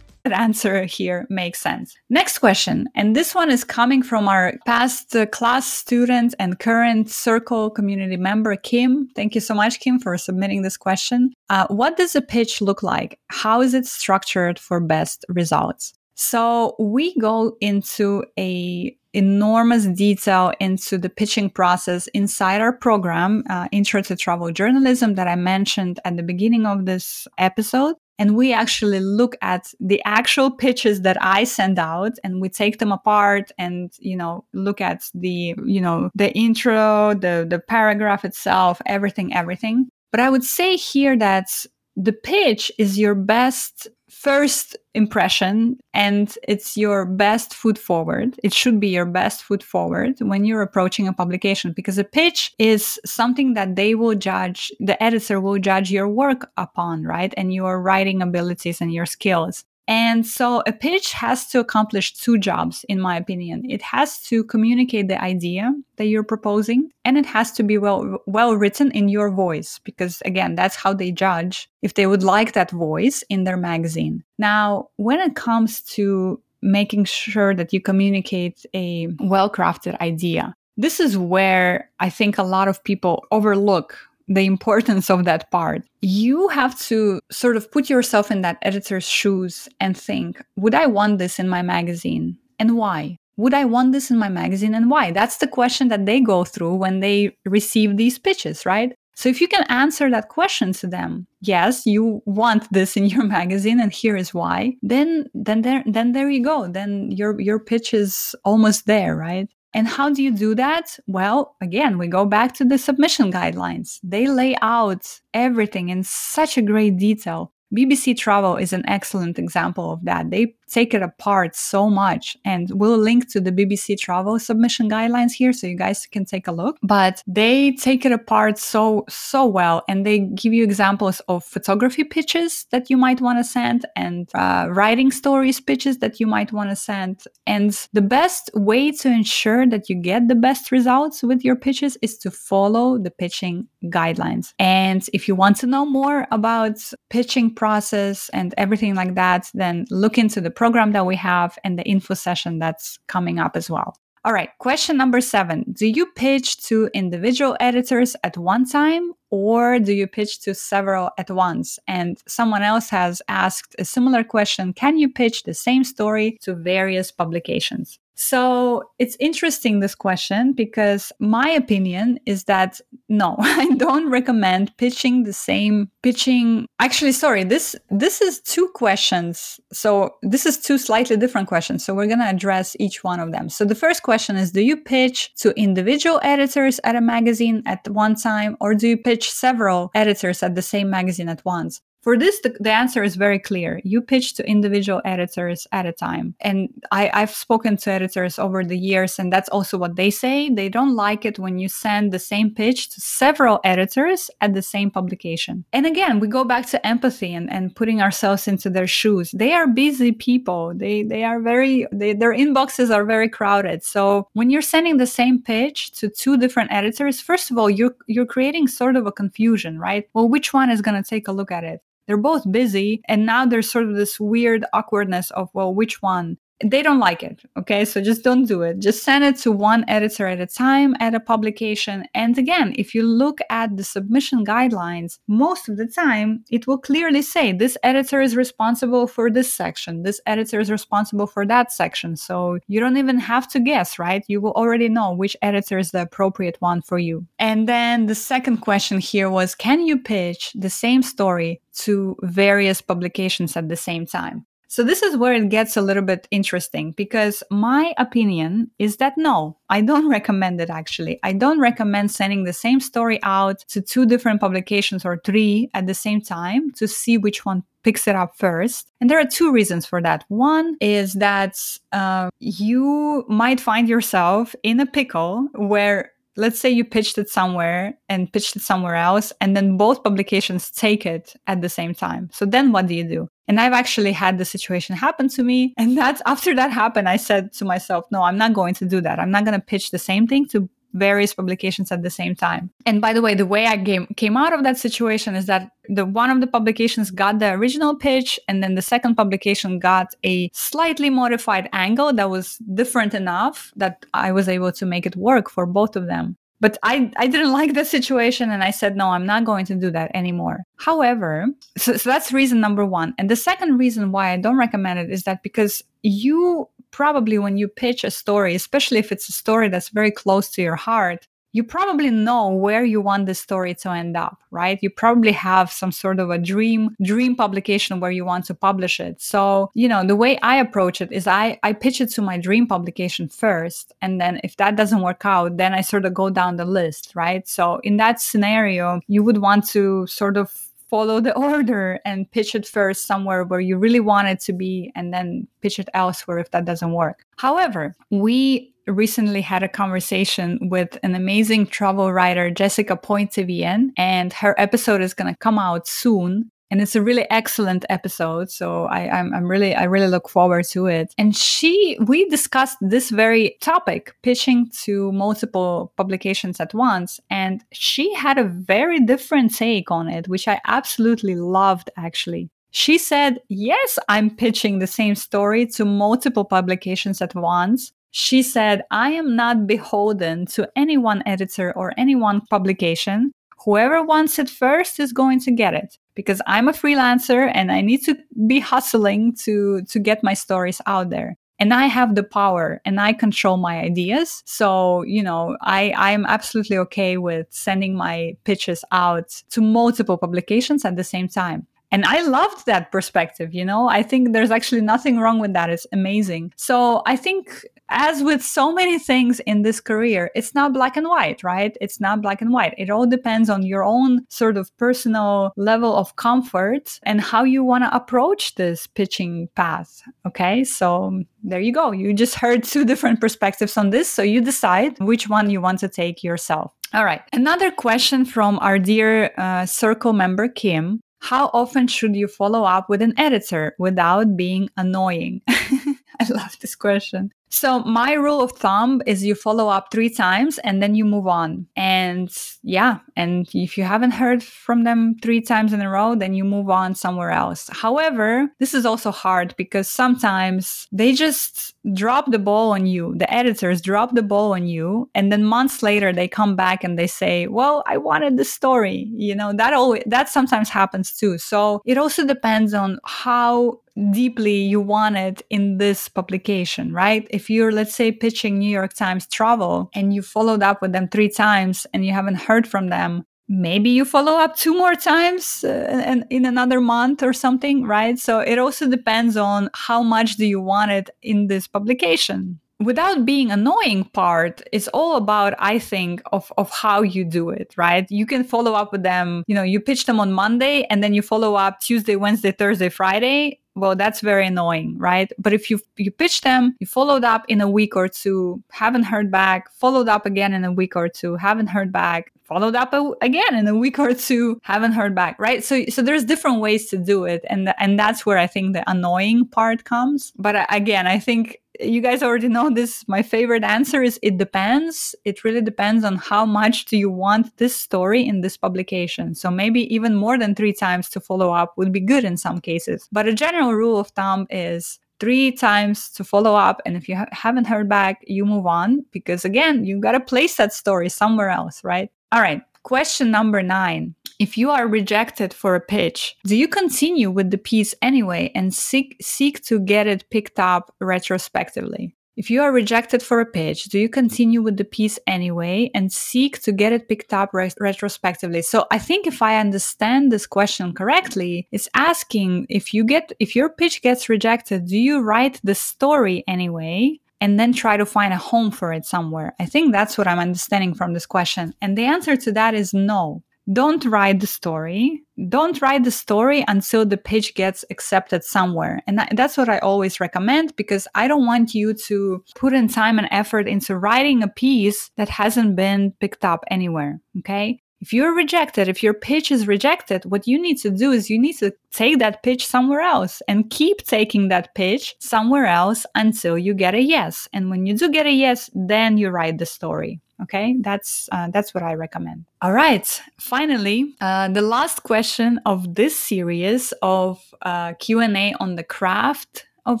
answer 0.32 0.84
here 0.84 1.26
makes 1.28 1.60
sense. 1.60 1.96
Next 2.10 2.38
question, 2.38 2.88
and 2.94 3.14
this 3.14 3.34
one 3.34 3.50
is 3.50 3.64
coming 3.64 4.02
from 4.02 4.28
our 4.28 4.54
past 4.66 5.14
class 5.32 5.66
student 5.66 6.34
and 6.38 6.58
current 6.58 7.10
circle 7.10 7.70
community 7.70 8.16
member, 8.16 8.56
Kim. 8.56 9.08
Thank 9.14 9.34
you 9.34 9.40
so 9.40 9.54
much, 9.54 9.80
Kim, 9.80 9.98
for 9.98 10.16
submitting 10.16 10.62
this 10.62 10.76
question. 10.76 11.32
Uh, 11.50 11.66
what 11.68 11.96
does 11.96 12.16
a 12.16 12.22
pitch 12.22 12.60
look 12.60 12.82
like? 12.82 13.18
How 13.28 13.60
is 13.60 13.74
it 13.74 13.86
structured 13.86 14.58
for 14.58 14.80
best 14.80 15.24
results? 15.28 15.94
So 16.14 16.76
we 16.78 17.16
go 17.18 17.56
into 17.60 18.24
a 18.38 18.96
enormous 19.14 19.86
detail 19.86 20.52
into 20.60 20.98
the 20.98 21.08
pitching 21.08 21.48
process 21.48 22.08
inside 22.08 22.60
our 22.60 22.72
program, 22.72 23.44
uh, 23.48 23.68
Intro 23.70 24.02
to 24.02 24.16
Travel 24.16 24.50
Journalism, 24.50 25.14
that 25.14 25.28
I 25.28 25.36
mentioned 25.36 26.00
at 26.04 26.16
the 26.16 26.22
beginning 26.22 26.66
of 26.66 26.84
this 26.84 27.26
episode. 27.38 27.94
And 28.18 28.36
we 28.36 28.52
actually 28.52 29.00
look 29.00 29.36
at 29.42 29.72
the 29.80 30.00
actual 30.04 30.50
pitches 30.50 31.02
that 31.02 31.16
I 31.20 31.44
send 31.44 31.78
out 31.78 32.12
and 32.22 32.40
we 32.40 32.48
take 32.48 32.78
them 32.78 32.92
apart 32.92 33.50
and, 33.58 33.92
you 33.98 34.16
know, 34.16 34.44
look 34.52 34.80
at 34.80 35.10
the, 35.14 35.54
you 35.64 35.80
know, 35.80 36.10
the 36.14 36.32
intro, 36.32 37.14
the, 37.14 37.46
the 37.48 37.58
paragraph 37.58 38.24
itself, 38.24 38.80
everything, 38.86 39.34
everything. 39.34 39.88
But 40.12 40.20
I 40.20 40.30
would 40.30 40.44
say 40.44 40.76
here 40.76 41.16
that 41.16 41.66
the 41.96 42.12
pitch 42.12 42.70
is 42.78 42.98
your 42.98 43.14
best 43.14 43.88
first 44.24 44.74
impression 44.94 45.76
and 45.92 46.38
it's 46.48 46.78
your 46.78 47.04
best 47.04 47.52
foot 47.52 47.76
forward. 47.76 48.40
It 48.42 48.54
should 48.54 48.80
be 48.80 48.88
your 48.88 49.04
best 49.04 49.42
foot 49.42 49.62
forward 49.62 50.14
when 50.20 50.46
you're 50.46 50.62
approaching 50.62 51.06
a 51.06 51.12
publication 51.12 51.74
because 51.76 51.98
a 51.98 52.04
pitch 52.04 52.54
is 52.58 52.98
something 53.04 53.52
that 53.52 53.76
they 53.76 53.94
will 53.94 54.14
judge, 54.14 54.72
the 54.80 55.00
editor 55.02 55.42
will 55.42 55.58
judge 55.58 55.90
your 55.90 56.08
work 56.08 56.50
upon, 56.56 57.04
right? 57.04 57.34
And 57.36 57.52
your 57.52 57.82
writing 57.82 58.22
abilities 58.22 58.80
and 58.80 58.94
your 58.94 59.04
skills. 59.04 59.62
And 59.86 60.26
so 60.26 60.62
a 60.66 60.72
pitch 60.72 61.12
has 61.12 61.46
to 61.48 61.60
accomplish 61.60 62.14
two 62.14 62.38
jobs, 62.38 62.84
in 62.88 63.00
my 63.00 63.16
opinion. 63.16 63.68
It 63.68 63.82
has 63.82 64.20
to 64.22 64.44
communicate 64.44 65.08
the 65.08 65.22
idea 65.22 65.74
that 65.96 66.06
you're 66.06 66.22
proposing, 66.24 66.90
and 67.04 67.18
it 67.18 67.26
has 67.26 67.52
to 67.52 67.62
be 67.62 67.76
well, 67.76 68.18
well 68.26 68.54
written 68.54 68.90
in 68.92 69.08
your 69.08 69.30
voice, 69.30 69.80
because 69.84 70.22
again, 70.24 70.54
that's 70.54 70.76
how 70.76 70.94
they 70.94 71.12
judge 71.12 71.68
if 71.82 71.94
they 71.94 72.06
would 72.06 72.22
like 72.22 72.52
that 72.52 72.70
voice 72.70 73.22
in 73.28 73.44
their 73.44 73.58
magazine. 73.58 74.24
Now, 74.38 74.88
when 74.96 75.20
it 75.20 75.36
comes 75.36 75.82
to 75.82 76.40
making 76.62 77.04
sure 77.04 77.54
that 77.54 77.72
you 77.72 77.80
communicate 77.80 78.64
a 78.74 79.08
well 79.20 79.50
crafted 79.50 80.00
idea, 80.00 80.54
this 80.76 80.98
is 80.98 81.16
where 81.16 81.90
I 82.00 82.10
think 82.10 82.38
a 82.38 82.42
lot 82.42 82.68
of 82.68 82.82
people 82.82 83.24
overlook 83.30 83.96
the 84.28 84.46
importance 84.46 85.10
of 85.10 85.24
that 85.24 85.50
part. 85.50 85.82
You 86.00 86.48
have 86.48 86.78
to 86.80 87.20
sort 87.30 87.56
of 87.56 87.70
put 87.70 87.90
yourself 87.90 88.30
in 88.30 88.42
that 88.42 88.58
editor's 88.62 89.08
shoes 89.08 89.68
and 89.80 89.96
think, 89.96 90.42
would 90.56 90.74
I 90.74 90.86
want 90.86 91.18
this 91.18 91.38
in 91.38 91.48
my 91.48 91.62
magazine? 91.62 92.38
And 92.58 92.76
why? 92.76 93.18
Would 93.36 93.54
I 93.54 93.64
want 93.64 93.92
this 93.92 94.10
in 94.10 94.18
my 94.18 94.28
magazine 94.28 94.74
and 94.74 94.90
why? 94.90 95.10
That's 95.10 95.38
the 95.38 95.48
question 95.48 95.88
that 95.88 96.06
they 96.06 96.20
go 96.20 96.44
through 96.44 96.76
when 96.76 97.00
they 97.00 97.36
receive 97.44 97.96
these 97.96 98.18
pitches, 98.18 98.64
right? 98.64 98.94
So 99.16 99.28
if 99.28 99.40
you 99.40 99.48
can 99.48 99.64
answer 99.68 100.10
that 100.10 100.28
question 100.28 100.72
to 100.74 100.86
them, 100.86 101.26
yes, 101.40 101.86
you 101.86 102.22
want 102.26 102.70
this 102.72 102.96
in 102.96 103.06
your 103.06 103.24
magazine 103.38 103.80
and 103.80 103.92
here 103.92 104.16
is 104.16 104.34
why, 104.34 104.74
then 104.82 105.26
then 105.34 105.62
there 105.62 105.84
then 105.86 106.12
there 106.12 106.30
you 106.30 106.42
go. 106.42 106.68
Then 106.68 107.10
your 107.10 107.40
your 107.40 107.58
pitch 107.58 107.94
is 107.94 108.34
almost 108.44 108.86
there, 108.86 109.16
right? 109.16 109.48
And 109.74 109.88
how 109.88 110.08
do 110.08 110.22
you 110.22 110.30
do 110.30 110.54
that? 110.54 110.98
Well, 111.06 111.56
again, 111.60 111.98
we 111.98 112.06
go 112.06 112.24
back 112.24 112.54
to 112.54 112.64
the 112.64 112.78
submission 112.78 113.32
guidelines. 113.32 113.98
They 114.04 114.28
lay 114.28 114.56
out 114.62 115.20
everything 115.34 115.88
in 115.88 116.04
such 116.04 116.56
a 116.56 116.62
great 116.62 116.96
detail. 116.96 117.52
BBC 117.74 118.16
Travel 118.16 118.56
is 118.56 118.72
an 118.72 118.88
excellent 118.88 119.36
example 119.36 119.90
of 119.90 120.04
that. 120.04 120.30
They 120.30 120.54
take 120.68 120.94
it 120.94 121.02
apart 121.02 121.54
so 121.54 121.90
much. 121.90 122.36
And 122.44 122.70
we'll 122.72 122.98
link 122.98 123.30
to 123.32 123.40
the 123.40 123.52
BBC 123.52 123.98
travel 123.98 124.38
submission 124.38 124.88
guidelines 124.90 125.32
here 125.32 125.52
so 125.52 125.66
you 125.66 125.76
guys 125.76 126.06
can 126.06 126.24
take 126.24 126.46
a 126.46 126.52
look. 126.52 126.78
But 126.82 127.22
they 127.26 127.72
take 127.72 128.04
it 128.04 128.12
apart 128.12 128.58
so, 128.58 129.04
so 129.08 129.46
well. 129.46 129.82
And 129.88 130.06
they 130.06 130.20
give 130.20 130.52
you 130.52 130.64
examples 130.64 131.20
of 131.28 131.44
photography 131.44 132.04
pitches 132.04 132.66
that 132.70 132.90
you 132.90 132.96
might 132.96 133.20
want 133.20 133.38
to 133.38 133.44
send 133.44 133.86
and 133.96 134.28
uh, 134.34 134.68
writing 134.70 135.10
stories 135.10 135.60
pitches 135.60 135.98
that 135.98 136.20
you 136.20 136.26
might 136.26 136.52
want 136.52 136.70
to 136.70 136.76
send. 136.76 137.24
And 137.46 137.72
the 137.92 138.02
best 138.02 138.50
way 138.54 138.90
to 138.92 139.08
ensure 139.08 139.66
that 139.66 139.88
you 139.88 139.96
get 139.96 140.28
the 140.28 140.34
best 140.34 140.70
results 140.70 141.22
with 141.22 141.44
your 141.44 141.56
pitches 141.56 141.96
is 142.02 142.18
to 142.18 142.30
follow 142.30 142.98
the 142.98 143.10
pitching 143.10 143.68
guidelines. 143.84 144.52
And 144.58 145.06
if 145.12 145.28
you 145.28 145.34
want 145.34 145.56
to 145.58 145.66
know 145.66 145.84
more 145.86 146.26
about 146.30 146.78
pitching 147.10 147.54
process 147.54 148.28
and 148.30 148.54
everything 148.56 148.94
like 148.94 149.14
that, 149.14 149.50
then 149.54 149.86
look 149.90 150.18
into 150.18 150.40
the 150.40 150.50
program 150.54 150.92
that 150.92 151.06
we 151.06 151.16
have 151.16 151.58
and 151.64 151.78
the 151.78 151.84
info 151.84 152.14
session 152.14 152.58
that's 152.58 152.98
coming 153.06 153.38
up 153.38 153.56
as 153.56 153.70
well. 153.70 153.96
All 154.26 154.32
right, 154.32 154.48
question 154.58 154.96
number 154.96 155.20
seven 155.20 155.64
Do 155.72 155.86
you 155.86 156.06
pitch 156.06 156.62
to 156.68 156.88
individual 156.94 157.58
editors 157.60 158.16
at 158.24 158.38
one 158.38 158.64
time 158.64 159.12
or 159.30 159.78
do 159.78 159.92
you 159.92 160.06
pitch 160.06 160.40
to 160.42 160.54
several 160.54 161.10
at 161.18 161.30
once? 161.30 161.78
And 161.88 162.16
someone 162.26 162.62
else 162.62 162.88
has 162.88 163.20
asked 163.28 163.74
a 163.78 163.84
similar 163.84 164.24
question 164.24 164.72
Can 164.72 164.96
you 164.96 165.10
pitch 165.10 165.42
the 165.42 165.52
same 165.52 165.84
story 165.84 166.38
to 166.40 166.54
various 166.54 167.12
publications? 167.12 167.98
So 168.14 168.90
it's 168.98 169.16
interesting, 169.18 169.80
this 169.80 169.94
question, 169.94 170.52
because 170.52 171.12
my 171.18 171.48
opinion 171.48 172.18
is 172.26 172.44
that 172.44 172.80
no, 173.08 173.36
I 173.40 173.70
don't 173.76 174.10
recommend 174.10 174.76
pitching 174.76 175.24
the 175.24 175.32
same 175.32 175.90
pitching. 176.02 176.66
Actually, 176.78 177.12
sorry, 177.12 177.44
this, 177.44 177.74
this 177.90 178.20
is 178.20 178.40
two 178.40 178.68
questions. 178.74 179.60
So 179.72 180.14
this 180.22 180.46
is 180.46 180.58
two 180.58 180.78
slightly 180.78 181.16
different 181.16 181.48
questions. 181.48 181.84
So 181.84 181.94
we're 181.94 182.06
to 182.06 182.24
address 182.24 182.76
each 182.78 183.02
one 183.02 183.20
of 183.20 183.32
them. 183.32 183.48
So 183.48 183.64
the 183.64 183.74
first 183.74 184.02
question 184.02 184.36
is, 184.36 184.52
do 184.52 184.60
you 184.60 184.76
pitch 184.76 185.34
to 185.36 185.58
individual 185.58 186.20
editors 186.22 186.80
at 186.84 186.96
a 186.96 187.00
magazine 187.00 187.62
at 187.66 187.88
one 187.88 188.14
time 188.14 188.56
or 188.60 188.74
do 188.74 188.88
you 188.88 188.96
pitch 188.96 189.30
several 189.30 189.90
editors 189.94 190.42
at 190.42 190.54
the 190.54 190.62
same 190.62 190.88
magazine 190.88 191.28
at 191.28 191.44
once? 191.44 191.80
For 192.04 192.18
this, 192.18 192.38
the, 192.40 192.54
the, 192.60 192.70
answer 192.70 193.02
is 193.02 193.16
very 193.16 193.38
clear. 193.38 193.80
You 193.82 194.02
pitch 194.02 194.34
to 194.34 194.46
individual 194.46 195.00
editors 195.06 195.66
at 195.72 195.86
a 195.86 195.92
time. 195.92 196.34
And 196.40 196.68
I, 196.92 197.10
I've 197.14 197.30
spoken 197.30 197.78
to 197.78 197.90
editors 197.90 198.38
over 198.38 198.62
the 198.62 198.76
years, 198.76 199.18
and 199.18 199.32
that's 199.32 199.48
also 199.48 199.78
what 199.78 199.96
they 199.96 200.10
say. 200.10 200.50
They 200.50 200.68
don't 200.68 200.94
like 200.94 201.24
it 201.24 201.38
when 201.38 201.58
you 201.58 201.70
send 201.70 202.12
the 202.12 202.18
same 202.18 202.50
pitch 202.54 202.90
to 202.90 203.00
several 203.00 203.58
editors 203.64 204.30
at 204.42 204.52
the 204.52 204.60
same 204.60 204.90
publication. 204.90 205.64
And 205.72 205.86
again, 205.86 206.20
we 206.20 206.28
go 206.28 206.44
back 206.44 206.66
to 206.66 206.86
empathy 206.86 207.32
and, 207.32 207.50
and 207.50 207.74
putting 207.74 208.02
ourselves 208.02 208.46
into 208.46 208.68
their 208.68 208.86
shoes. 208.86 209.30
They 209.30 209.54
are 209.54 209.66
busy 209.66 210.12
people. 210.12 210.74
They 210.76 211.04
they 211.04 211.24
are 211.24 211.40
very 211.40 211.86
they, 211.90 212.12
their 212.12 212.34
inboxes 212.34 212.94
are 212.94 213.06
very 213.06 213.30
crowded. 213.30 213.82
So 213.82 214.28
when 214.34 214.50
you're 214.50 214.60
sending 214.60 214.98
the 214.98 215.06
same 215.06 215.40
pitch 215.40 215.92
to 215.92 216.10
two 216.10 216.36
different 216.36 216.70
editors, 216.70 217.22
first 217.22 217.50
of 217.50 217.56
all, 217.56 217.70
you're 217.70 217.96
you're 218.08 218.26
creating 218.26 218.68
sort 218.68 218.96
of 218.96 219.06
a 219.06 219.12
confusion, 219.12 219.78
right? 219.78 220.06
Well, 220.12 220.28
which 220.28 220.52
one 220.52 220.68
is 220.68 220.82
going 220.82 221.02
to 221.02 221.08
take 221.08 221.28
a 221.28 221.32
look 221.32 221.50
at 221.50 221.64
it? 221.64 221.80
They're 222.06 222.16
both 222.16 222.50
busy 222.50 223.00
and 223.08 223.26
now 223.26 223.44
there's 223.46 223.70
sort 223.70 223.88
of 223.88 223.94
this 223.96 224.18
weird 224.20 224.64
awkwardness 224.72 225.30
of 225.32 225.48
well 225.54 225.74
which 225.74 226.02
one 226.02 226.36
they 226.62 226.82
don't 226.82 227.00
like 227.00 227.22
it. 227.22 227.42
Okay. 227.56 227.84
So 227.84 228.00
just 228.00 228.22
don't 228.22 228.46
do 228.46 228.62
it. 228.62 228.78
Just 228.78 229.02
send 229.02 229.24
it 229.24 229.36
to 229.38 229.50
one 229.50 229.84
editor 229.88 230.26
at 230.26 230.40
a 230.40 230.46
time 230.46 230.94
at 231.00 231.14
a 231.14 231.20
publication. 231.20 232.04
And 232.14 232.38
again, 232.38 232.74
if 232.76 232.94
you 232.94 233.02
look 233.02 233.40
at 233.50 233.76
the 233.76 233.84
submission 233.84 234.44
guidelines, 234.44 235.18
most 235.26 235.68
of 235.68 235.76
the 235.76 235.86
time 235.86 236.44
it 236.50 236.66
will 236.66 236.78
clearly 236.78 237.22
say 237.22 237.52
this 237.52 237.76
editor 237.82 238.20
is 238.20 238.36
responsible 238.36 239.06
for 239.06 239.30
this 239.30 239.52
section. 239.52 240.02
This 240.02 240.20
editor 240.26 240.60
is 240.60 240.70
responsible 240.70 241.26
for 241.26 241.44
that 241.46 241.72
section. 241.72 242.16
So 242.16 242.58
you 242.68 242.80
don't 242.80 242.96
even 242.96 243.18
have 243.18 243.48
to 243.48 243.60
guess, 243.60 243.98
right? 243.98 244.24
You 244.28 244.40
will 244.40 244.52
already 244.52 244.88
know 244.88 245.12
which 245.12 245.36
editor 245.42 245.78
is 245.78 245.90
the 245.90 246.02
appropriate 246.02 246.56
one 246.60 246.82
for 246.82 246.98
you. 246.98 247.26
And 247.38 247.68
then 247.68 248.06
the 248.06 248.14
second 248.14 248.58
question 248.58 248.98
here 248.98 249.28
was 249.28 249.54
can 249.54 249.84
you 249.86 249.98
pitch 249.98 250.52
the 250.54 250.70
same 250.70 251.02
story 251.02 251.60
to 251.74 252.16
various 252.22 252.80
publications 252.80 253.56
at 253.56 253.68
the 253.68 253.76
same 253.76 254.06
time? 254.06 254.46
So 254.74 254.82
this 254.82 255.04
is 255.04 255.16
where 255.16 255.32
it 255.34 255.50
gets 255.50 255.76
a 255.76 255.80
little 255.80 256.02
bit 256.02 256.26
interesting 256.32 256.90
because 256.96 257.44
my 257.48 257.94
opinion 257.96 258.72
is 258.80 258.96
that 258.96 259.12
no, 259.16 259.56
I 259.70 259.80
don't 259.80 260.08
recommend 260.18 260.60
it 260.60 260.68
actually. 260.68 261.20
I 261.22 261.32
don't 261.32 261.60
recommend 261.60 262.10
sending 262.10 262.42
the 262.42 262.52
same 262.52 262.80
story 262.80 263.20
out 263.22 263.60
to 263.68 263.80
two 263.80 264.04
different 264.04 264.40
publications 264.40 265.04
or 265.04 265.20
three 265.24 265.70
at 265.74 265.86
the 265.86 265.94
same 265.94 266.20
time 266.20 266.72
to 266.72 266.88
see 266.88 267.16
which 267.16 267.46
one 267.46 267.62
picks 267.84 268.08
it 268.08 268.16
up 268.16 268.36
first. 268.36 268.90
And 269.00 269.08
there 269.08 269.20
are 269.20 269.24
two 269.24 269.52
reasons 269.52 269.86
for 269.86 270.02
that. 270.02 270.24
One 270.26 270.76
is 270.80 271.12
that 271.12 271.56
uh, 271.92 272.30
you 272.40 273.24
might 273.28 273.60
find 273.60 273.88
yourself 273.88 274.56
in 274.64 274.80
a 274.80 274.86
pickle 274.86 275.50
where 275.54 276.10
let's 276.36 276.58
say 276.58 276.68
you 276.68 276.84
pitched 276.84 277.16
it 277.16 277.28
somewhere 277.28 277.96
and 278.08 278.32
pitched 278.32 278.56
it 278.56 278.62
somewhere 278.62 278.96
else 278.96 279.32
and 279.40 279.56
then 279.56 279.76
both 279.76 280.02
publications 280.02 280.68
take 280.72 281.06
it 281.06 281.34
at 281.46 281.60
the 281.60 281.68
same 281.68 281.94
time 281.94 282.28
so 282.32 282.44
then 282.44 282.72
what 282.72 282.88
do 282.88 282.94
you 282.96 283.04
do 283.04 283.28
and 283.48 283.60
i've 283.60 283.72
actually 283.72 284.12
had 284.12 284.38
the 284.38 284.44
situation 284.44 284.96
happen 284.96 285.28
to 285.28 285.42
me 285.42 285.74
and 285.76 285.96
that's 285.96 286.22
after 286.26 286.54
that 286.54 286.70
happened 286.70 287.08
i 287.08 287.16
said 287.16 287.52
to 287.52 287.64
myself 287.64 288.04
no 288.10 288.22
i'm 288.22 288.38
not 288.38 288.52
going 288.52 288.74
to 288.74 288.84
do 288.84 289.00
that 289.00 289.18
i'm 289.18 289.30
not 289.30 289.44
going 289.44 289.58
to 289.58 289.64
pitch 289.64 289.90
the 289.90 289.98
same 289.98 290.26
thing 290.26 290.46
to 290.46 290.68
various 290.94 291.34
publications 291.34 291.92
at 291.92 292.02
the 292.02 292.10
same 292.10 292.34
time. 292.34 292.70
And 292.86 293.00
by 293.00 293.12
the 293.12 293.20
way, 293.20 293.34
the 293.34 293.46
way 293.46 293.66
I 293.66 293.76
came 293.76 294.06
came 294.16 294.36
out 294.36 294.52
of 294.52 294.62
that 294.62 294.78
situation 294.78 295.34
is 295.34 295.46
that 295.46 295.70
the 295.88 296.06
one 296.06 296.30
of 296.30 296.40
the 296.40 296.46
publications 296.46 297.10
got 297.10 297.40
the 297.40 297.50
original 297.52 297.94
pitch 297.96 298.40
and 298.48 298.62
then 298.62 298.74
the 298.74 298.82
second 298.82 299.16
publication 299.16 299.78
got 299.78 300.14
a 300.24 300.48
slightly 300.54 301.10
modified 301.10 301.68
angle 301.72 302.12
that 302.12 302.30
was 302.30 302.58
different 302.72 303.12
enough 303.12 303.72
that 303.76 304.06
I 304.14 304.32
was 304.32 304.48
able 304.48 304.72
to 304.72 304.86
make 304.86 305.04
it 305.04 305.16
work 305.16 305.50
for 305.50 305.66
both 305.66 305.96
of 305.96 306.06
them. 306.06 306.36
But 306.64 306.78
I, 306.82 307.12
I 307.18 307.26
didn't 307.26 307.52
like 307.52 307.74
the 307.74 307.84
situation 307.84 308.50
and 308.50 308.64
I 308.64 308.70
said, 308.70 308.96
no, 308.96 309.10
I'm 309.10 309.26
not 309.26 309.44
going 309.44 309.66
to 309.66 309.74
do 309.74 309.90
that 309.90 310.10
anymore. 310.14 310.64
However, 310.76 311.44
so, 311.76 311.98
so 311.98 312.08
that's 312.08 312.32
reason 312.32 312.58
number 312.58 312.86
one. 312.86 313.12
And 313.18 313.28
the 313.28 313.36
second 313.36 313.76
reason 313.76 314.12
why 314.12 314.30
I 314.30 314.38
don't 314.38 314.56
recommend 314.56 314.98
it 314.98 315.10
is 315.10 315.24
that 315.24 315.42
because 315.42 315.84
you 316.00 316.66
probably, 316.90 317.36
when 317.36 317.58
you 317.58 317.68
pitch 317.68 318.02
a 318.02 318.10
story, 318.10 318.54
especially 318.54 318.96
if 318.96 319.12
it's 319.12 319.28
a 319.28 319.32
story 319.32 319.68
that's 319.68 319.90
very 319.90 320.10
close 320.10 320.48
to 320.52 320.62
your 320.62 320.74
heart, 320.74 321.28
you 321.54 321.64
probably 321.64 322.10
know 322.10 322.50
where 322.50 322.84
you 322.84 323.00
want 323.00 323.26
the 323.26 323.34
story 323.34 323.74
to 323.74 323.90
end 323.90 324.16
up 324.16 324.38
right? 324.54 324.78
You 324.82 324.88
probably 324.88 325.32
have 325.32 325.70
some 325.72 325.90
sort 325.90 326.20
of 326.20 326.30
a 326.30 326.38
dream 326.38 326.96
dream 327.02 327.34
publication 327.34 327.98
where 327.98 328.12
you 328.12 328.24
want 328.24 328.44
to 328.46 328.54
publish 328.54 329.00
it. 329.00 329.20
So 329.20 329.70
you 329.74 329.88
know 329.88 330.06
the 330.06 330.16
way 330.16 330.38
i 330.38 330.54
approach 330.56 331.00
it 331.00 331.10
is 331.10 331.26
i 331.26 331.58
i 331.62 331.72
pitch 331.72 332.00
it 332.00 332.10
to 332.12 332.22
my 332.22 332.38
dream 332.38 332.66
publication 332.66 333.28
first 333.28 333.92
and 334.00 334.20
then 334.20 334.40
if 334.44 334.56
that 334.56 334.76
doesn't 334.76 335.02
work 335.02 335.22
out 335.24 335.56
then 335.56 335.74
i 335.74 335.80
sort 335.80 336.04
of 336.04 336.14
go 336.14 336.30
down 336.30 336.56
the 336.56 336.64
list 336.64 337.12
right? 337.14 337.46
So 337.48 337.80
in 337.82 337.96
that 337.96 338.20
scenario 338.20 339.00
you 339.08 339.22
would 339.24 339.38
want 339.38 339.66
to 339.70 340.06
sort 340.06 340.36
of 340.36 340.63
follow 340.94 341.20
the 341.20 341.36
order 341.36 341.98
and 342.04 342.30
pitch 342.30 342.54
it 342.54 342.64
first 342.64 343.04
somewhere 343.04 343.42
where 343.42 343.58
you 343.58 343.76
really 343.76 343.98
want 343.98 344.28
it 344.28 344.38
to 344.38 344.52
be 344.52 344.92
and 344.94 345.12
then 345.12 345.44
pitch 345.60 345.80
it 345.80 345.88
elsewhere 345.92 346.38
if 346.38 346.52
that 346.52 346.64
doesn't 346.64 346.92
work. 346.92 347.26
However, 347.36 347.96
we 348.10 348.72
recently 348.86 349.40
had 349.40 349.64
a 349.64 349.68
conversation 349.68 350.68
with 350.70 350.96
an 351.02 351.16
amazing 351.16 351.66
travel 351.66 352.12
writer, 352.12 352.48
Jessica 352.48 352.96
Poitevien, 352.96 353.88
and 353.96 354.32
her 354.34 354.54
episode 354.56 355.00
is 355.00 355.14
going 355.14 355.32
to 355.34 355.36
come 355.38 355.58
out 355.58 355.88
soon. 355.88 356.52
And 356.70 356.80
it's 356.80 356.96
a 356.96 357.02
really 357.02 357.26
excellent 357.30 357.84
episode. 357.88 358.50
So 358.50 358.84
I, 358.86 359.08
I'm, 359.08 359.32
I'm 359.34 359.46
really, 359.46 359.74
I 359.74 359.84
really 359.84 360.08
look 360.08 360.28
forward 360.28 360.64
to 360.70 360.86
it. 360.86 361.14
And 361.18 361.36
she, 361.36 361.96
we 362.06 362.28
discussed 362.28 362.78
this 362.80 363.10
very 363.10 363.56
topic, 363.60 364.14
pitching 364.22 364.70
to 364.82 365.12
multiple 365.12 365.92
publications 365.96 366.60
at 366.60 366.74
once. 366.74 367.20
And 367.30 367.62
she 367.72 368.12
had 368.14 368.38
a 368.38 368.44
very 368.44 369.00
different 369.00 369.54
take 369.54 369.90
on 369.90 370.08
it, 370.08 370.26
which 370.26 370.48
I 370.48 370.60
absolutely 370.66 371.36
loved 371.36 371.90
actually. 371.96 372.50
She 372.70 372.98
said, 372.98 373.38
Yes, 373.48 373.98
I'm 374.08 374.34
pitching 374.34 374.80
the 374.80 374.88
same 374.88 375.14
story 375.14 375.66
to 375.66 375.84
multiple 375.84 376.44
publications 376.44 377.22
at 377.22 377.34
once, 377.34 377.92
she 378.16 378.44
said, 378.44 378.84
I 378.92 379.10
am 379.10 379.34
not 379.34 379.66
beholden 379.66 380.46
to 380.54 380.70
any 380.76 380.96
one 380.96 381.24
editor 381.26 381.76
or 381.76 381.92
any 381.96 382.14
one 382.14 382.42
publication. 382.48 383.32
Whoever 383.64 384.04
wants 384.04 384.38
it 384.38 384.48
first 384.48 385.00
is 385.00 385.12
going 385.12 385.40
to 385.40 385.50
get 385.50 385.74
it 385.74 385.98
because 386.14 386.40
I'm 386.46 386.68
a 386.68 386.72
freelancer 386.72 387.50
and 387.54 387.72
I 387.72 387.80
need 387.80 388.04
to 388.04 388.16
be 388.46 388.60
hustling 388.60 389.34
to, 389.44 389.82
to 389.82 389.98
get 389.98 390.22
my 390.22 390.34
stories 390.34 390.80
out 390.86 391.10
there. 391.10 391.36
And 391.58 391.72
I 391.72 391.86
have 391.86 392.14
the 392.14 392.24
power 392.24 392.80
and 392.84 393.00
I 393.00 393.12
control 393.12 393.56
my 393.56 393.78
ideas. 393.78 394.42
So, 394.44 395.02
you 395.04 395.22
know, 395.22 395.56
I, 395.62 395.94
I'm 395.96 396.26
absolutely 396.26 396.78
okay 396.78 397.16
with 397.16 397.46
sending 397.50 397.94
my 397.94 398.36
pitches 398.44 398.84
out 398.90 399.30
to 399.50 399.60
multiple 399.60 400.18
publications 400.18 400.84
at 400.84 400.96
the 400.96 401.04
same 401.04 401.28
time. 401.28 401.66
And 401.94 402.04
I 402.06 402.22
loved 402.22 402.66
that 402.66 402.90
perspective, 402.90 403.54
you 403.54 403.64
know. 403.64 403.88
I 403.88 404.02
think 404.02 404.32
there's 404.32 404.50
actually 404.50 404.80
nothing 404.80 405.20
wrong 405.20 405.38
with 405.38 405.52
that. 405.52 405.70
It's 405.70 405.86
amazing. 405.92 406.52
So 406.56 407.02
I 407.06 407.14
think 407.14 407.64
as 407.88 408.20
with 408.20 408.42
so 408.42 408.72
many 408.72 408.98
things 408.98 409.38
in 409.46 409.62
this 409.62 409.80
career, 409.80 410.28
it's 410.34 410.56
not 410.56 410.72
black 410.72 410.96
and 410.96 411.06
white, 411.06 411.44
right? 411.44 411.76
It's 411.80 412.00
not 412.00 412.20
black 412.20 412.42
and 412.42 412.52
white. 412.52 412.74
It 412.78 412.90
all 412.90 413.06
depends 413.06 413.48
on 413.48 413.62
your 413.62 413.84
own 413.84 414.26
sort 414.28 414.56
of 414.56 414.76
personal 414.76 415.52
level 415.56 415.94
of 415.94 416.16
comfort 416.16 416.98
and 417.04 417.20
how 417.20 417.44
you 417.44 417.62
want 417.62 417.84
to 417.84 417.94
approach 417.94 418.56
this 418.56 418.88
pitching 418.88 419.48
path. 419.54 420.02
Okay. 420.26 420.64
So 420.64 421.22
there 421.44 421.60
you 421.60 421.72
go. 421.72 421.92
You 421.92 422.12
just 422.12 422.34
heard 422.34 422.64
two 422.64 422.84
different 422.90 423.20
perspectives 423.20 423.76
on 423.76 423.90
this. 423.90 424.10
So 424.10 424.22
you 424.22 424.40
decide 424.40 424.98
which 424.98 425.28
one 425.28 425.48
you 425.48 425.60
want 425.60 425.78
to 425.78 425.88
take 425.88 426.24
yourself. 426.24 426.74
All 426.92 427.04
right. 427.04 427.22
Another 427.32 427.70
question 427.70 428.24
from 428.24 428.58
our 428.60 428.80
dear 428.80 429.32
uh, 429.36 429.66
circle 429.66 430.12
member, 430.12 430.48
Kim. 430.48 431.03
How 431.24 431.48
often 431.54 431.88
should 431.88 432.14
you 432.14 432.28
follow 432.28 432.64
up 432.64 432.90
with 432.90 433.00
an 433.00 433.18
editor 433.18 433.74
without 433.78 434.36
being 434.36 434.68
annoying? 434.76 435.40
I 435.48 436.28
love 436.28 436.58
this 436.60 436.76
question. 436.76 437.32
So 437.54 437.78
my 437.84 438.14
rule 438.14 438.42
of 438.42 438.50
thumb 438.52 439.00
is 439.06 439.24
you 439.24 439.36
follow 439.36 439.68
up 439.68 439.92
three 439.92 440.10
times 440.10 440.58
and 440.58 440.82
then 440.82 440.96
you 440.96 441.04
move 441.04 441.28
on. 441.28 441.68
And 441.76 442.28
yeah, 442.64 442.98
and 443.14 443.48
if 443.54 443.78
you 443.78 443.84
haven't 443.84 444.10
heard 444.10 444.42
from 444.42 444.82
them 444.82 445.14
three 445.22 445.40
times 445.40 445.72
in 445.72 445.80
a 445.80 445.88
row, 445.88 446.16
then 446.16 446.34
you 446.34 446.42
move 446.42 446.68
on 446.68 446.96
somewhere 446.96 447.30
else. 447.30 447.70
However, 447.72 448.48
this 448.58 448.74
is 448.74 448.84
also 448.84 449.12
hard 449.12 449.54
because 449.56 449.88
sometimes 449.88 450.88
they 450.90 451.12
just 451.12 451.74
drop 451.92 452.32
the 452.32 452.40
ball 452.40 452.72
on 452.72 452.86
you. 452.86 453.14
The 453.16 453.32
editors 453.32 453.80
drop 453.80 454.16
the 454.16 454.22
ball 454.22 454.52
on 454.52 454.66
you. 454.66 455.08
And 455.14 455.30
then 455.30 455.44
months 455.44 455.80
later, 455.80 456.12
they 456.12 456.26
come 456.26 456.56
back 456.56 456.82
and 456.82 456.98
they 456.98 457.06
say, 457.06 457.46
well, 457.46 457.84
I 457.86 457.98
wanted 457.98 458.36
the 458.36 458.44
story. 458.44 459.08
You 459.14 459.36
know, 459.36 459.52
that 459.52 459.72
always, 459.74 460.02
that 460.06 460.28
sometimes 460.28 460.70
happens 460.70 461.16
too. 461.16 461.38
So 461.38 461.82
it 461.86 461.98
also 461.98 462.26
depends 462.26 462.74
on 462.74 462.98
how 463.04 463.78
deeply 464.10 464.56
you 464.56 464.80
want 464.80 465.16
it 465.16 465.42
in 465.50 465.78
this 465.78 466.08
publication, 466.08 466.92
right? 466.92 467.26
If 467.30 467.43
you're, 467.50 467.72
let's 467.72 467.94
say, 467.94 468.12
pitching 468.12 468.58
New 468.58 468.70
York 468.70 468.94
Times 468.94 469.26
travel 469.26 469.90
and 469.94 470.14
you 470.14 470.22
followed 470.22 470.62
up 470.62 470.82
with 470.82 470.92
them 470.92 471.08
three 471.08 471.28
times 471.28 471.86
and 471.92 472.04
you 472.04 472.12
haven't 472.12 472.36
heard 472.36 472.66
from 472.66 472.88
them, 472.88 473.24
maybe 473.48 473.90
you 473.90 474.04
follow 474.04 474.32
up 474.32 474.56
two 474.56 474.74
more 474.74 474.94
times 474.94 475.64
uh, 475.64 476.22
in 476.30 476.44
another 476.44 476.80
month 476.80 477.22
or 477.22 477.32
something, 477.32 477.84
right? 477.84 478.18
So 478.18 478.40
it 478.40 478.58
also 478.58 478.88
depends 478.88 479.36
on 479.36 479.70
how 479.74 480.02
much 480.02 480.36
do 480.36 480.46
you 480.46 480.60
want 480.60 480.90
it 480.90 481.10
in 481.22 481.48
this 481.48 481.66
publication 481.66 482.60
without 482.80 483.24
being 483.24 483.50
annoying 483.50 484.04
part 484.12 484.62
is 484.72 484.88
all 484.88 485.16
about 485.16 485.54
i 485.58 485.78
think 485.78 486.20
of, 486.32 486.52
of 486.58 486.70
how 486.70 487.02
you 487.02 487.24
do 487.24 487.48
it 487.50 487.72
right 487.76 488.10
you 488.10 488.26
can 488.26 488.42
follow 488.42 488.74
up 488.74 488.90
with 488.92 489.02
them 489.02 489.44
you 489.46 489.54
know 489.54 489.62
you 489.62 489.80
pitch 489.80 490.06
them 490.06 490.18
on 490.18 490.32
monday 490.32 490.82
and 490.90 491.02
then 491.02 491.14
you 491.14 491.22
follow 491.22 491.54
up 491.54 491.80
tuesday 491.80 492.16
wednesday 492.16 492.50
thursday 492.50 492.88
friday 492.88 493.58
well 493.74 493.96
that's 493.96 494.20
very 494.20 494.46
annoying 494.46 494.96
right? 494.98 495.30
But 495.38 495.52
if 495.52 495.70
you 495.70 495.80
you 495.96 496.10
pitch 496.10 496.40
them 496.42 496.76
you 496.80 496.86
followed 496.86 497.24
up 497.24 497.44
in 497.48 497.60
a 497.60 497.68
week 497.68 497.96
or 497.96 498.08
two 498.08 498.62
haven't 498.70 499.04
heard 499.04 499.30
back 499.30 499.72
followed 499.72 500.08
up 500.08 500.26
again 500.26 500.52
in 500.52 500.64
a 500.64 500.72
week 500.72 500.96
or 500.96 501.08
two 501.08 501.36
haven't 501.36 501.68
heard 501.68 501.92
back 501.92 502.32
followed 502.42 502.74
up 502.74 502.92
a, 502.92 503.12
again 503.22 503.54
in 503.54 503.66
a 503.66 503.74
week 503.74 503.98
or 503.98 504.14
two 504.14 504.60
haven't 504.62 504.92
heard 504.92 505.14
back 505.14 505.38
right? 505.38 505.64
So 505.64 505.84
so 505.86 506.02
there's 506.02 506.24
different 506.24 506.60
ways 506.60 506.88
to 506.90 506.96
do 506.98 507.24
it. 507.24 507.44
And 507.48 507.74
and 507.78 507.98
that's 507.98 508.24
where 508.26 508.38
i 508.38 508.46
think 508.46 508.74
the 508.74 508.88
annoying 508.90 509.46
part 509.46 509.84
comes. 509.84 510.32
But 510.36 510.56
uh, 510.56 510.66
again 510.70 511.06
i 511.06 511.18
think 511.18 511.60
you 511.80 512.00
guys 512.00 512.22
already 512.22 512.48
know 512.48 512.70
this 512.70 513.04
my 513.08 513.22
favorite 513.22 513.64
answer 513.64 514.02
is 514.02 514.18
it 514.22 514.38
depends. 514.38 515.14
It 515.24 515.44
really 515.44 515.60
depends 515.60 516.04
on 516.04 516.16
how 516.16 516.46
much 516.46 516.84
do 516.84 516.96
you 516.96 517.10
want 517.10 517.56
this 517.56 517.74
story 517.74 518.26
in 518.26 518.40
this 518.40 518.56
publication. 518.56 519.34
So 519.34 519.50
maybe 519.50 519.92
even 519.94 520.14
more 520.14 520.38
than 520.38 520.54
three 520.54 520.72
times 520.72 521.08
to 521.10 521.20
follow 521.20 521.52
up 521.52 521.76
would 521.76 521.92
be 521.92 522.00
good 522.00 522.24
in 522.24 522.36
some 522.36 522.60
cases. 522.60 523.08
But 523.10 523.26
a 523.26 523.34
general 523.34 523.72
rule 523.72 523.98
of 523.98 524.08
thumb 524.08 524.46
is 524.50 524.98
three 525.20 525.52
times 525.52 526.10
to 526.10 526.24
follow 526.24 526.54
up 526.54 526.82
and 526.84 526.96
if 526.96 527.08
you 527.08 527.16
ha- 527.16 527.26
haven't 527.30 527.66
heard 527.66 527.88
back 527.88 528.22
you 528.26 528.44
move 528.44 528.66
on 528.66 529.04
because 529.12 529.44
again 529.44 529.84
you've 529.84 530.00
got 530.00 530.12
to 530.12 530.20
place 530.20 530.56
that 530.56 530.72
story 530.72 531.08
somewhere 531.08 531.50
else 531.50 531.82
right? 531.84 532.10
All 532.32 532.40
right 532.40 532.62
question 532.82 533.30
number 533.30 533.62
nine 533.62 534.14
if 534.38 534.58
you 534.58 534.70
are 534.70 534.88
rejected 534.88 535.54
for 535.54 535.74
a 535.74 535.80
pitch, 535.80 536.36
do 536.44 536.56
you 536.56 536.68
continue 536.68 537.30
with 537.30 537.50
the 537.50 537.58
piece 537.58 537.94
anyway 538.02 538.50
and 538.54 538.74
seek 538.74 539.16
seek 539.20 539.62
to 539.64 539.78
get 539.78 540.06
it 540.06 540.28
picked 540.30 540.58
up 540.58 540.94
retrospectively? 541.00 542.14
If 542.36 542.50
you 542.50 542.62
are 542.62 542.72
rejected 542.72 543.22
for 543.22 543.40
a 543.40 543.46
pitch, 543.46 543.84
do 543.84 543.98
you 543.98 544.08
continue 544.08 544.60
with 544.60 544.76
the 544.76 544.84
piece 544.84 545.20
anyway 545.28 545.88
and 545.94 546.12
seek 546.12 546.60
to 546.62 546.72
get 546.72 546.92
it 546.92 547.08
picked 547.08 547.32
up 547.32 547.54
re- 547.54 547.70
retrospectively? 547.78 548.62
So 548.62 548.86
I 548.90 548.98
think 548.98 549.28
if 549.28 549.40
I 549.40 549.58
understand 549.58 550.32
this 550.32 550.44
question 550.44 550.94
correctly, 550.94 551.68
it's 551.70 551.88
asking 551.94 552.66
if 552.68 552.92
you 552.92 553.04
get 553.04 553.30
if 553.38 553.54
your 553.54 553.68
pitch 553.68 554.02
gets 554.02 554.28
rejected, 554.28 554.86
do 554.86 554.98
you 554.98 555.20
write 555.20 555.60
the 555.62 555.76
story 555.76 556.42
anyway 556.48 557.20
and 557.40 557.60
then 557.60 557.72
try 557.72 557.96
to 557.96 558.06
find 558.06 558.32
a 558.32 558.38
home 558.38 558.72
for 558.72 558.92
it 558.92 559.04
somewhere? 559.04 559.54
I 559.60 559.66
think 559.66 559.92
that's 559.92 560.18
what 560.18 560.26
I'm 560.26 560.40
understanding 560.40 560.92
from 560.92 561.12
this 561.12 561.26
question. 561.26 561.72
And 561.80 561.96
the 561.96 562.06
answer 562.06 562.36
to 562.36 562.52
that 562.52 562.74
is 562.74 562.92
no 562.92 563.44
don't 563.72 564.04
write 564.04 564.40
the 564.40 564.46
story. 564.46 565.22
Don't 565.48 565.80
write 565.80 566.04
the 566.04 566.10
story 566.10 566.64
until 566.68 567.06
the 567.06 567.16
pitch 567.16 567.54
gets 567.54 567.84
accepted 567.90 568.44
somewhere. 568.44 569.02
And 569.06 569.26
that's 569.32 569.56
what 569.56 569.68
I 569.68 569.78
always 569.78 570.20
recommend 570.20 570.76
because 570.76 571.08
I 571.14 571.28
don't 571.28 571.46
want 571.46 571.74
you 571.74 571.94
to 571.94 572.44
put 572.56 572.74
in 572.74 572.88
time 572.88 573.18
and 573.18 573.28
effort 573.30 573.66
into 573.66 573.96
writing 573.96 574.42
a 574.42 574.48
piece 574.48 575.10
that 575.16 575.28
hasn't 575.28 575.76
been 575.76 576.12
picked 576.20 576.44
up 576.44 576.64
anywhere. 576.70 577.20
Okay. 577.38 577.80
If 578.00 578.12
you're 578.12 578.34
rejected, 578.34 578.86
if 578.86 579.02
your 579.02 579.14
pitch 579.14 579.50
is 579.50 579.66
rejected, 579.66 580.26
what 580.26 580.46
you 580.46 580.60
need 580.60 580.76
to 580.82 580.90
do 580.90 581.10
is 581.10 581.30
you 581.30 581.38
need 581.38 581.54
to 581.54 581.72
take 581.90 582.18
that 582.18 582.42
pitch 582.42 582.66
somewhere 582.66 583.00
else 583.00 583.40
and 583.48 583.70
keep 583.70 584.04
taking 584.04 584.48
that 584.48 584.74
pitch 584.74 585.14
somewhere 585.20 585.64
else 585.64 586.04
until 586.14 586.58
you 586.58 586.74
get 586.74 586.94
a 586.94 587.00
yes. 587.00 587.48
And 587.54 587.70
when 587.70 587.86
you 587.86 587.96
do 587.96 588.10
get 588.10 588.26
a 588.26 588.30
yes, 588.30 588.68
then 588.74 589.16
you 589.16 589.30
write 589.30 589.56
the 589.56 589.64
story. 589.64 590.20
Okay, 590.42 590.76
that's 590.80 591.28
uh, 591.32 591.48
that's 591.52 591.72
what 591.74 591.82
I 591.82 591.94
recommend. 591.94 592.44
All 592.60 592.72
right, 592.72 593.22
finally, 593.38 594.14
uh, 594.20 594.48
the 594.48 594.62
last 594.62 595.02
question 595.02 595.60
of 595.64 595.94
this 595.94 596.18
series 596.18 596.92
of 597.02 597.42
uh, 597.62 597.94
Q 597.94 598.20
and 598.20 598.36
A 598.36 598.54
on 598.60 598.76
the 598.76 598.82
craft 598.82 599.66
of 599.86 600.00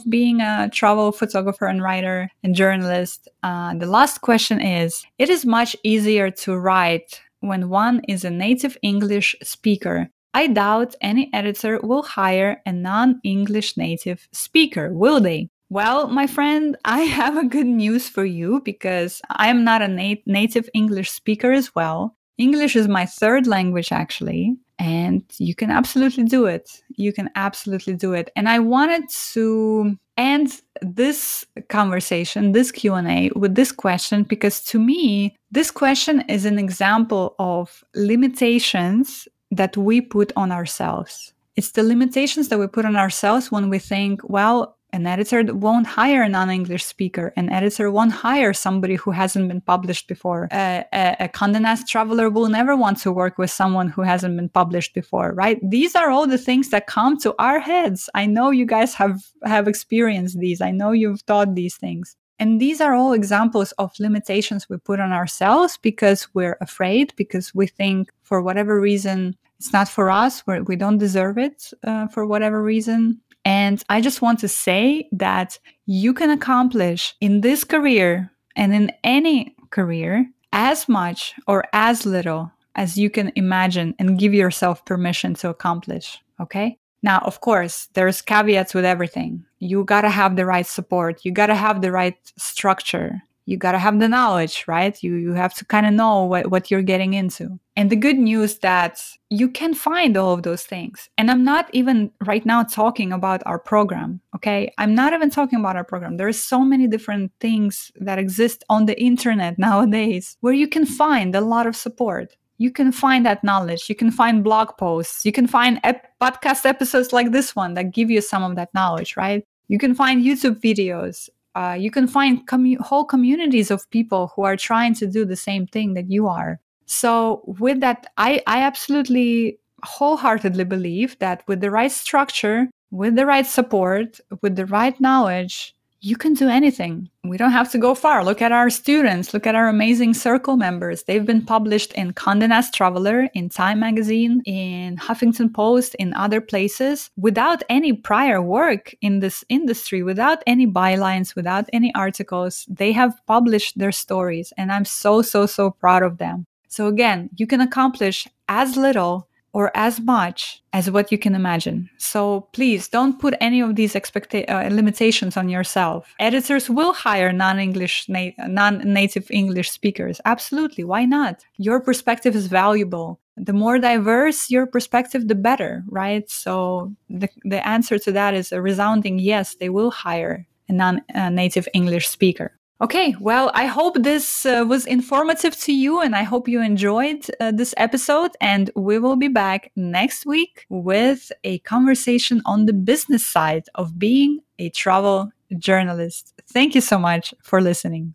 being 0.08 0.40
a 0.40 0.70
travel 0.72 1.12
photographer 1.12 1.66
and 1.66 1.82
writer 1.82 2.30
and 2.42 2.54
journalist. 2.54 3.28
Uh, 3.42 3.74
the 3.74 3.86
last 3.86 4.20
question 4.20 4.60
is 4.60 5.04
It 5.18 5.28
is 5.28 5.46
much 5.46 5.76
easier 5.82 6.30
to 6.30 6.56
write 6.56 7.20
when 7.40 7.68
one 7.68 8.00
is 8.08 8.24
a 8.24 8.30
native 8.30 8.76
English 8.82 9.36
speaker. 9.42 10.10
I 10.32 10.48
doubt 10.48 10.96
any 11.00 11.30
editor 11.32 11.78
will 11.80 12.02
hire 12.02 12.60
a 12.66 12.72
non 12.72 13.20
English 13.22 13.76
native 13.76 14.26
speaker, 14.32 14.92
will 14.92 15.20
they? 15.20 15.48
Well, 15.70 16.08
my 16.08 16.26
friend, 16.26 16.76
I 16.84 17.00
have 17.20 17.36
a 17.36 17.46
good 17.46 17.66
news 17.66 18.08
for 18.08 18.24
you 18.24 18.60
because 18.64 19.20
I 19.30 19.48
am 19.48 19.64
not 19.64 19.82
a 19.82 19.88
nat- 19.88 20.26
native 20.26 20.68
English 20.74 21.10
speaker 21.10 21.52
as 21.52 21.74
well. 21.74 22.16
English 22.36 22.74
is 22.74 22.88
my 22.88 23.06
third 23.06 23.46
language, 23.46 23.92
actually, 23.92 24.56
and 24.78 25.22
you 25.38 25.54
can 25.54 25.70
absolutely 25.70 26.24
do 26.24 26.46
it. 26.46 26.82
You 26.96 27.12
can 27.12 27.30
absolutely 27.36 27.94
do 27.94 28.12
it. 28.12 28.30
And 28.34 28.48
I 28.48 28.58
wanted 28.58 29.08
to 29.32 29.96
end 30.16 30.60
this 30.82 31.44
conversation, 31.68 32.52
this 32.52 32.72
Q&A 32.72 33.30
with 33.36 33.54
this 33.54 33.72
question 33.72 34.24
because 34.24 34.62
to 34.64 34.78
me, 34.78 35.36
this 35.50 35.70
question 35.70 36.22
is 36.28 36.44
an 36.44 36.58
example 36.58 37.34
of 37.38 37.84
limitations 37.94 39.28
that 39.50 39.76
we 39.76 40.00
put 40.00 40.32
on 40.36 40.50
ourselves. 40.50 41.32
It's 41.56 41.72
the 41.72 41.84
limitations 41.84 42.48
that 42.48 42.58
we 42.58 42.66
put 42.66 42.84
on 42.84 42.96
ourselves 42.96 43.52
when 43.52 43.70
we 43.70 43.78
think, 43.78 44.20
well, 44.28 44.76
an 44.94 45.06
editor 45.14 45.40
won't 45.66 45.86
hire 45.86 46.22
a 46.22 46.28
non-english 46.28 46.84
speaker 46.84 47.26
an 47.36 47.48
editor 47.50 47.90
won't 47.90 48.12
hire 48.12 48.52
somebody 48.52 48.96
who 49.02 49.10
hasn't 49.10 49.48
been 49.48 49.60
published 49.72 50.06
before. 50.06 50.42
A, 50.52 50.84
a, 50.92 51.16
a 51.24 51.28
Condé 51.28 51.60
Nast 51.60 51.88
traveler 51.88 52.30
will 52.30 52.48
never 52.48 52.74
want 52.76 52.98
to 53.00 53.10
work 53.22 53.36
with 53.36 53.50
someone 53.50 53.88
who 53.88 54.02
hasn't 54.02 54.36
been 54.36 54.52
published 54.60 54.94
before 54.94 55.32
right? 55.42 55.58
These 55.76 55.94
are 55.94 56.10
all 56.10 56.26
the 56.26 56.44
things 56.48 56.70
that 56.70 56.86
come 56.86 57.18
to 57.20 57.34
our 57.38 57.58
heads. 57.58 58.08
I 58.14 58.26
know 58.26 58.50
you 58.50 58.66
guys 58.66 58.94
have 58.94 59.16
have 59.44 59.66
experienced 59.68 60.38
these. 60.38 60.60
I 60.60 60.70
know 60.70 60.92
you've 60.92 61.22
thought 61.22 61.54
these 61.54 61.76
things. 61.76 62.16
And 62.38 62.60
these 62.60 62.80
are 62.80 62.94
all 62.94 63.12
examples 63.12 63.72
of 63.72 63.92
limitations 63.98 64.68
we 64.68 64.76
put 64.76 65.00
on 65.00 65.12
ourselves 65.12 65.78
because 65.80 66.28
we're 66.34 66.58
afraid 66.60 67.12
because 67.16 67.54
we 67.54 67.66
think 67.66 68.10
for 68.22 68.42
whatever 68.42 68.80
reason 68.80 69.36
it's 69.58 69.72
not 69.72 69.88
for 69.88 70.10
us 70.10 70.42
we're, 70.46 70.62
we 70.64 70.76
do 70.76 70.90
not 70.90 70.98
deserve 70.98 71.38
it 71.38 71.70
uh, 71.84 72.06
for 72.08 72.26
whatever 72.26 72.62
reason 72.62 73.20
and 73.44 73.82
I 73.88 74.00
just 74.00 74.22
want 74.22 74.38
to 74.40 74.48
say 74.48 75.08
that 75.12 75.58
you 75.86 76.14
can 76.14 76.30
accomplish 76.30 77.14
in 77.20 77.42
this 77.42 77.64
career 77.64 78.30
and 78.56 78.74
in 78.74 78.92
any 79.02 79.54
career 79.70 80.30
as 80.52 80.88
much 80.88 81.34
or 81.46 81.64
as 81.72 82.06
little 82.06 82.52
as 82.76 82.96
you 82.96 83.10
can 83.10 83.32
imagine 83.36 83.94
and 83.98 84.18
give 84.18 84.34
yourself 84.34 84.84
permission 84.84 85.34
to 85.34 85.48
accomplish. 85.48 86.18
Okay. 86.40 86.78
Now, 87.02 87.18
of 87.18 87.40
course, 87.40 87.88
there's 87.92 88.22
caveats 88.22 88.72
with 88.72 88.84
everything. 88.84 89.44
You 89.58 89.84
got 89.84 90.02
to 90.02 90.10
have 90.10 90.36
the 90.36 90.46
right 90.46 90.66
support. 90.66 91.24
You 91.24 91.32
got 91.32 91.48
to 91.48 91.54
have 91.54 91.82
the 91.82 91.92
right 91.92 92.16
structure 92.38 93.22
you 93.46 93.56
got 93.56 93.72
to 93.72 93.78
have 93.78 93.98
the 94.00 94.08
knowledge 94.08 94.64
right? 94.66 95.02
You 95.02 95.14
you 95.16 95.32
have 95.32 95.54
to 95.54 95.64
kind 95.64 95.86
of 95.86 95.92
know 95.92 96.24
what, 96.24 96.50
what 96.50 96.70
you're 96.70 96.82
getting 96.82 97.14
into. 97.14 97.58
And 97.76 97.90
the 97.90 97.96
good 97.96 98.18
news 98.18 98.58
that 98.60 99.02
you 99.30 99.48
can 99.48 99.74
find 99.74 100.16
all 100.16 100.32
of 100.32 100.44
those 100.44 100.62
things. 100.62 101.08
And 101.18 101.30
i'm 101.30 101.44
not 101.44 101.68
even 101.72 102.10
right 102.24 102.46
now 102.46 102.62
talking 102.62 103.12
about 103.12 103.42
our 103.46 103.58
program 103.58 104.20
okay? 104.34 104.72
I'm 104.78 104.94
not 104.94 105.12
even 105.12 105.30
talking 105.30 105.58
about 105.60 105.76
our 105.76 105.84
program. 105.84 106.16
There's 106.16 106.42
so 106.42 106.60
many 106.60 106.86
different 106.86 107.32
things 107.40 107.90
that 107.96 108.18
exist 108.18 108.64
on 108.68 108.86
the 108.86 109.00
internet 109.00 109.58
nowadays 109.68 110.36
where 110.40 110.52
you 110.52 110.68
can 110.68 110.84
find 110.84 111.34
a 111.34 111.40
lot 111.40 111.66
of 111.66 111.76
support. 111.76 112.36
You 112.58 112.70
can 112.70 112.92
find 112.92 113.26
that 113.26 113.42
knowledge. 113.42 113.88
You 113.88 113.94
can 113.94 114.10
find 114.10 114.44
blog 114.44 114.76
posts. 114.78 115.24
You 115.24 115.32
can 115.32 115.46
find 115.46 115.80
ep- 115.82 116.06
podcast 116.20 116.64
episodes 116.66 117.12
like 117.12 117.32
this 117.32 117.56
one 117.56 117.74
that 117.74 117.92
give 117.92 118.10
you 118.10 118.20
some 118.20 118.42
of 118.42 118.56
that 118.56 118.72
knowledge 118.74 119.16
right? 119.16 119.44
You 119.68 119.78
can 119.78 119.94
find 119.94 120.22
youtube 120.22 120.60
videos 120.60 121.30
uh, 121.54 121.76
you 121.78 121.90
can 121.90 122.06
find 122.06 122.46
commu- 122.48 122.80
whole 122.80 123.04
communities 123.04 123.70
of 123.70 123.88
people 123.90 124.32
who 124.34 124.42
are 124.42 124.56
trying 124.56 124.94
to 124.94 125.06
do 125.06 125.24
the 125.24 125.36
same 125.36 125.66
thing 125.66 125.94
that 125.94 126.10
you 126.10 126.26
are. 126.26 126.60
So, 126.86 127.42
with 127.46 127.80
that, 127.80 128.06
I, 128.16 128.42
I 128.46 128.60
absolutely 128.60 129.58
wholeheartedly 129.84 130.64
believe 130.64 131.18
that 131.18 131.42
with 131.46 131.60
the 131.60 131.70
right 131.70 131.92
structure, 131.92 132.68
with 132.90 133.16
the 133.16 133.26
right 133.26 133.46
support, 133.46 134.20
with 134.42 134.56
the 134.56 134.66
right 134.66 134.98
knowledge, 135.00 135.74
you 136.04 136.16
can 136.16 136.34
do 136.34 136.50
anything. 136.50 137.08
We 137.24 137.38
don't 137.38 137.52
have 137.52 137.70
to 137.72 137.78
go 137.78 137.94
far. 137.94 138.22
Look 138.22 138.42
at 138.42 138.52
our 138.52 138.68
students, 138.68 139.32
look 139.32 139.46
at 139.46 139.54
our 139.54 139.68
amazing 139.68 140.12
circle 140.12 140.58
members. 140.58 141.04
They've 141.04 141.24
been 141.24 141.46
published 141.46 141.94
in 141.94 142.12
Condé 142.12 142.46
Nast 142.46 142.74
Traveler, 142.74 143.30
in 143.32 143.48
Time 143.48 143.80
Magazine, 143.80 144.42
in 144.44 144.98
Huffington 144.98 145.54
Post, 145.54 145.94
in 145.94 146.12
other 146.12 146.42
places 146.42 147.10
without 147.16 147.62
any 147.70 147.94
prior 147.94 148.42
work 148.42 148.94
in 149.00 149.20
this 149.20 149.44
industry, 149.48 150.02
without 150.02 150.42
any 150.46 150.66
bylines, 150.66 151.34
without 151.34 151.70
any 151.72 151.90
articles. 151.94 152.66
They 152.68 152.92
have 152.92 153.18
published 153.26 153.78
their 153.78 153.92
stories, 153.92 154.52
and 154.58 154.70
I'm 154.70 154.84
so, 154.84 155.22
so, 155.22 155.46
so 155.46 155.70
proud 155.70 156.02
of 156.02 156.18
them. 156.18 156.44
So, 156.68 156.86
again, 156.86 157.30
you 157.36 157.46
can 157.46 157.62
accomplish 157.62 158.28
as 158.46 158.76
little 158.76 159.26
or 159.54 159.70
as 159.74 160.00
much 160.00 160.60
as 160.72 160.90
what 160.90 161.10
you 161.12 161.16
can 161.16 161.34
imagine. 161.34 161.88
So 161.96 162.48
please 162.52 162.88
don't 162.88 163.18
put 163.18 163.34
any 163.40 163.60
of 163.60 163.76
these 163.76 163.94
expecta- 163.94 164.50
uh, 164.50 164.68
limitations 164.74 165.36
on 165.36 165.48
yourself. 165.48 166.12
Editors 166.18 166.68
will 166.68 166.92
hire 166.92 167.32
non-English 167.32 168.08
na- 168.08 168.36
non-native 168.48 169.26
English 169.30 169.70
speakers. 169.70 170.20
Absolutely, 170.24 170.84
why 170.84 171.06
not? 171.06 171.46
Your 171.56 171.80
perspective 171.80 172.34
is 172.34 172.48
valuable. 172.48 173.20
The 173.36 173.52
more 173.52 173.78
diverse 173.78 174.50
your 174.50 174.66
perspective 174.66 175.28
the 175.28 175.34
better, 175.34 175.82
right? 175.88 176.28
So 176.30 176.92
the 177.08 177.28
the 177.44 177.66
answer 177.66 177.98
to 177.98 178.12
that 178.12 178.34
is 178.34 178.52
a 178.52 178.60
resounding 178.60 179.18
yes, 179.18 179.56
they 179.56 179.70
will 179.70 179.90
hire 179.90 180.46
a 180.68 180.72
non-native 180.72 181.68
English 181.74 182.08
speaker. 182.08 182.52
Okay, 182.84 183.16
well, 183.18 183.50
I 183.54 183.64
hope 183.64 183.96
this 184.02 184.44
uh, 184.44 184.62
was 184.68 184.84
informative 184.84 185.56
to 185.60 185.72
you 185.72 186.02
and 186.02 186.14
I 186.14 186.22
hope 186.22 186.46
you 186.46 186.60
enjoyed 186.60 187.24
uh, 187.40 187.50
this 187.50 187.72
episode. 187.78 188.32
And 188.42 188.70
we 188.76 188.98
will 188.98 189.16
be 189.16 189.28
back 189.28 189.72
next 189.74 190.26
week 190.26 190.66
with 190.68 191.32
a 191.44 191.60
conversation 191.60 192.42
on 192.44 192.66
the 192.66 192.74
business 192.74 193.24
side 193.24 193.64
of 193.74 193.98
being 193.98 194.40
a 194.58 194.68
travel 194.68 195.30
journalist. 195.56 196.34
Thank 196.52 196.74
you 196.74 196.82
so 196.82 196.98
much 196.98 197.32
for 197.42 197.62
listening. 197.62 198.14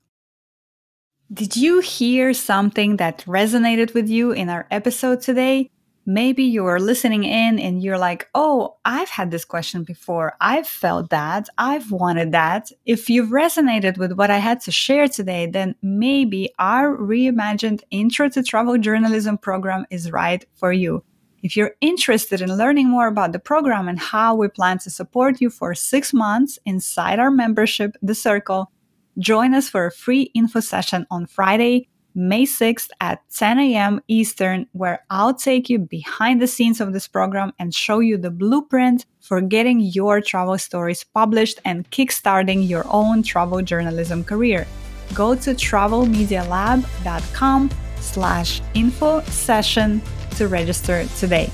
Did 1.33 1.57
you 1.57 1.79
hear 1.79 2.31
something 2.35 2.97
that 2.97 3.25
resonated 3.25 3.95
with 3.95 4.07
you 4.07 4.33
in 4.33 4.49
our 4.49 4.67
episode 4.69 5.21
today? 5.21 5.71
Maybe 6.09 6.43
you're 6.43 6.79
listening 6.79 7.23
in 7.23 7.59
and 7.59 7.83
you're 7.83 7.99
like, 7.99 8.27
oh, 8.33 8.77
I've 8.83 9.09
had 9.09 9.29
this 9.29 9.45
question 9.45 9.83
before. 9.83 10.35
I've 10.41 10.67
felt 10.67 11.11
that. 11.11 11.47
I've 11.59 11.91
wanted 11.91 12.31
that. 12.31 12.71
If 12.83 13.11
you've 13.11 13.29
resonated 13.29 13.99
with 13.99 14.13
what 14.13 14.31
I 14.31 14.39
had 14.39 14.59
to 14.61 14.71
share 14.71 15.07
today, 15.07 15.45
then 15.45 15.75
maybe 15.83 16.51
our 16.57 16.97
reimagined 16.97 17.83
Intro 17.91 18.27
to 18.29 18.41
Travel 18.41 18.79
Journalism 18.79 19.37
program 19.37 19.85
is 19.91 20.11
right 20.11 20.43
for 20.55 20.73
you. 20.73 21.03
If 21.43 21.55
you're 21.55 21.75
interested 21.79 22.41
in 22.41 22.57
learning 22.57 22.89
more 22.89 23.07
about 23.07 23.31
the 23.31 23.39
program 23.39 23.87
and 23.87 23.99
how 23.99 24.33
we 24.33 24.47
plan 24.47 24.79
to 24.79 24.89
support 24.89 25.39
you 25.39 25.51
for 25.51 25.75
six 25.75 26.11
months 26.11 26.57
inside 26.65 27.19
our 27.19 27.29
membership, 27.29 27.95
The 28.01 28.15
Circle, 28.15 28.71
join 29.19 29.53
us 29.53 29.69
for 29.69 29.85
a 29.85 29.91
free 29.91 30.31
info 30.33 30.59
session 30.59 31.05
on 31.11 31.27
Friday, 31.27 31.87
May 32.15 32.43
6th 32.43 32.87
at 33.01 33.21
10 33.33 33.59
a.m. 33.59 33.99
Eastern, 34.07 34.65
where 34.73 35.03
I'll 35.09 35.33
take 35.33 35.69
you 35.69 35.79
behind 35.79 36.41
the 36.41 36.47
scenes 36.47 36.79
of 36.81 36.91
this 36.93 37.07
program 37.07 37.53
and 37.59 37.73
show 37.73 37.99
you 37.99 38.17
the 38.17 38.31
blueprint 38.31 39.05
for 39.21 39.39
getting 39.41 39.79
your 39.79 40.21
travel 40.21 40.57
stories 40.57 41.03
published 41.03 41.59
and 41.65 41.89
kickstarting 41.91 42.67
your 42.67 42.85
own 42.89 43.21
travel 43.23 43.61
journalism 43.61 44.23
career. 44.23 44.65
Go 45.13 45.35
to 45.35 45.51
travelmedialab.com 45.51 47.69
slash 47.99 48.61
info 48.73 49.21
session 49.21 50.01
to 50.37 50.47
register 50.47 51.05
today. 51.17 51.51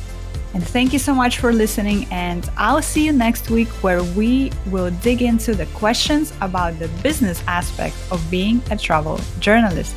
And 0.56 0.66
thank 0.66 0.94
you 0.94 1.00
so 1.00 1.14
much 1.14 1.40
for 1.40 1.52
listening. 1.52 2.08
And 2.12 2.50
I'll 2.56 2.82
see 2.82 3.06
you 3.06 3.12
next 3.12 3.50
week 3.50 3.68
where 3.84 4.02
we 4.02 4.54
will 4.68 4.90
dig 5.04 5.22
into 5.22 5.54
the 5.54 5.66
questions 5.78 6.32
about 6.40 6.80
the 6.80 6.88
business 7.04 7.44
aspect 7.46 7.98
of 8.10 8.24
being 8.32 8.62
a 8.72 8.78
travel 8.78 9.20
journalist. 9.40 9.94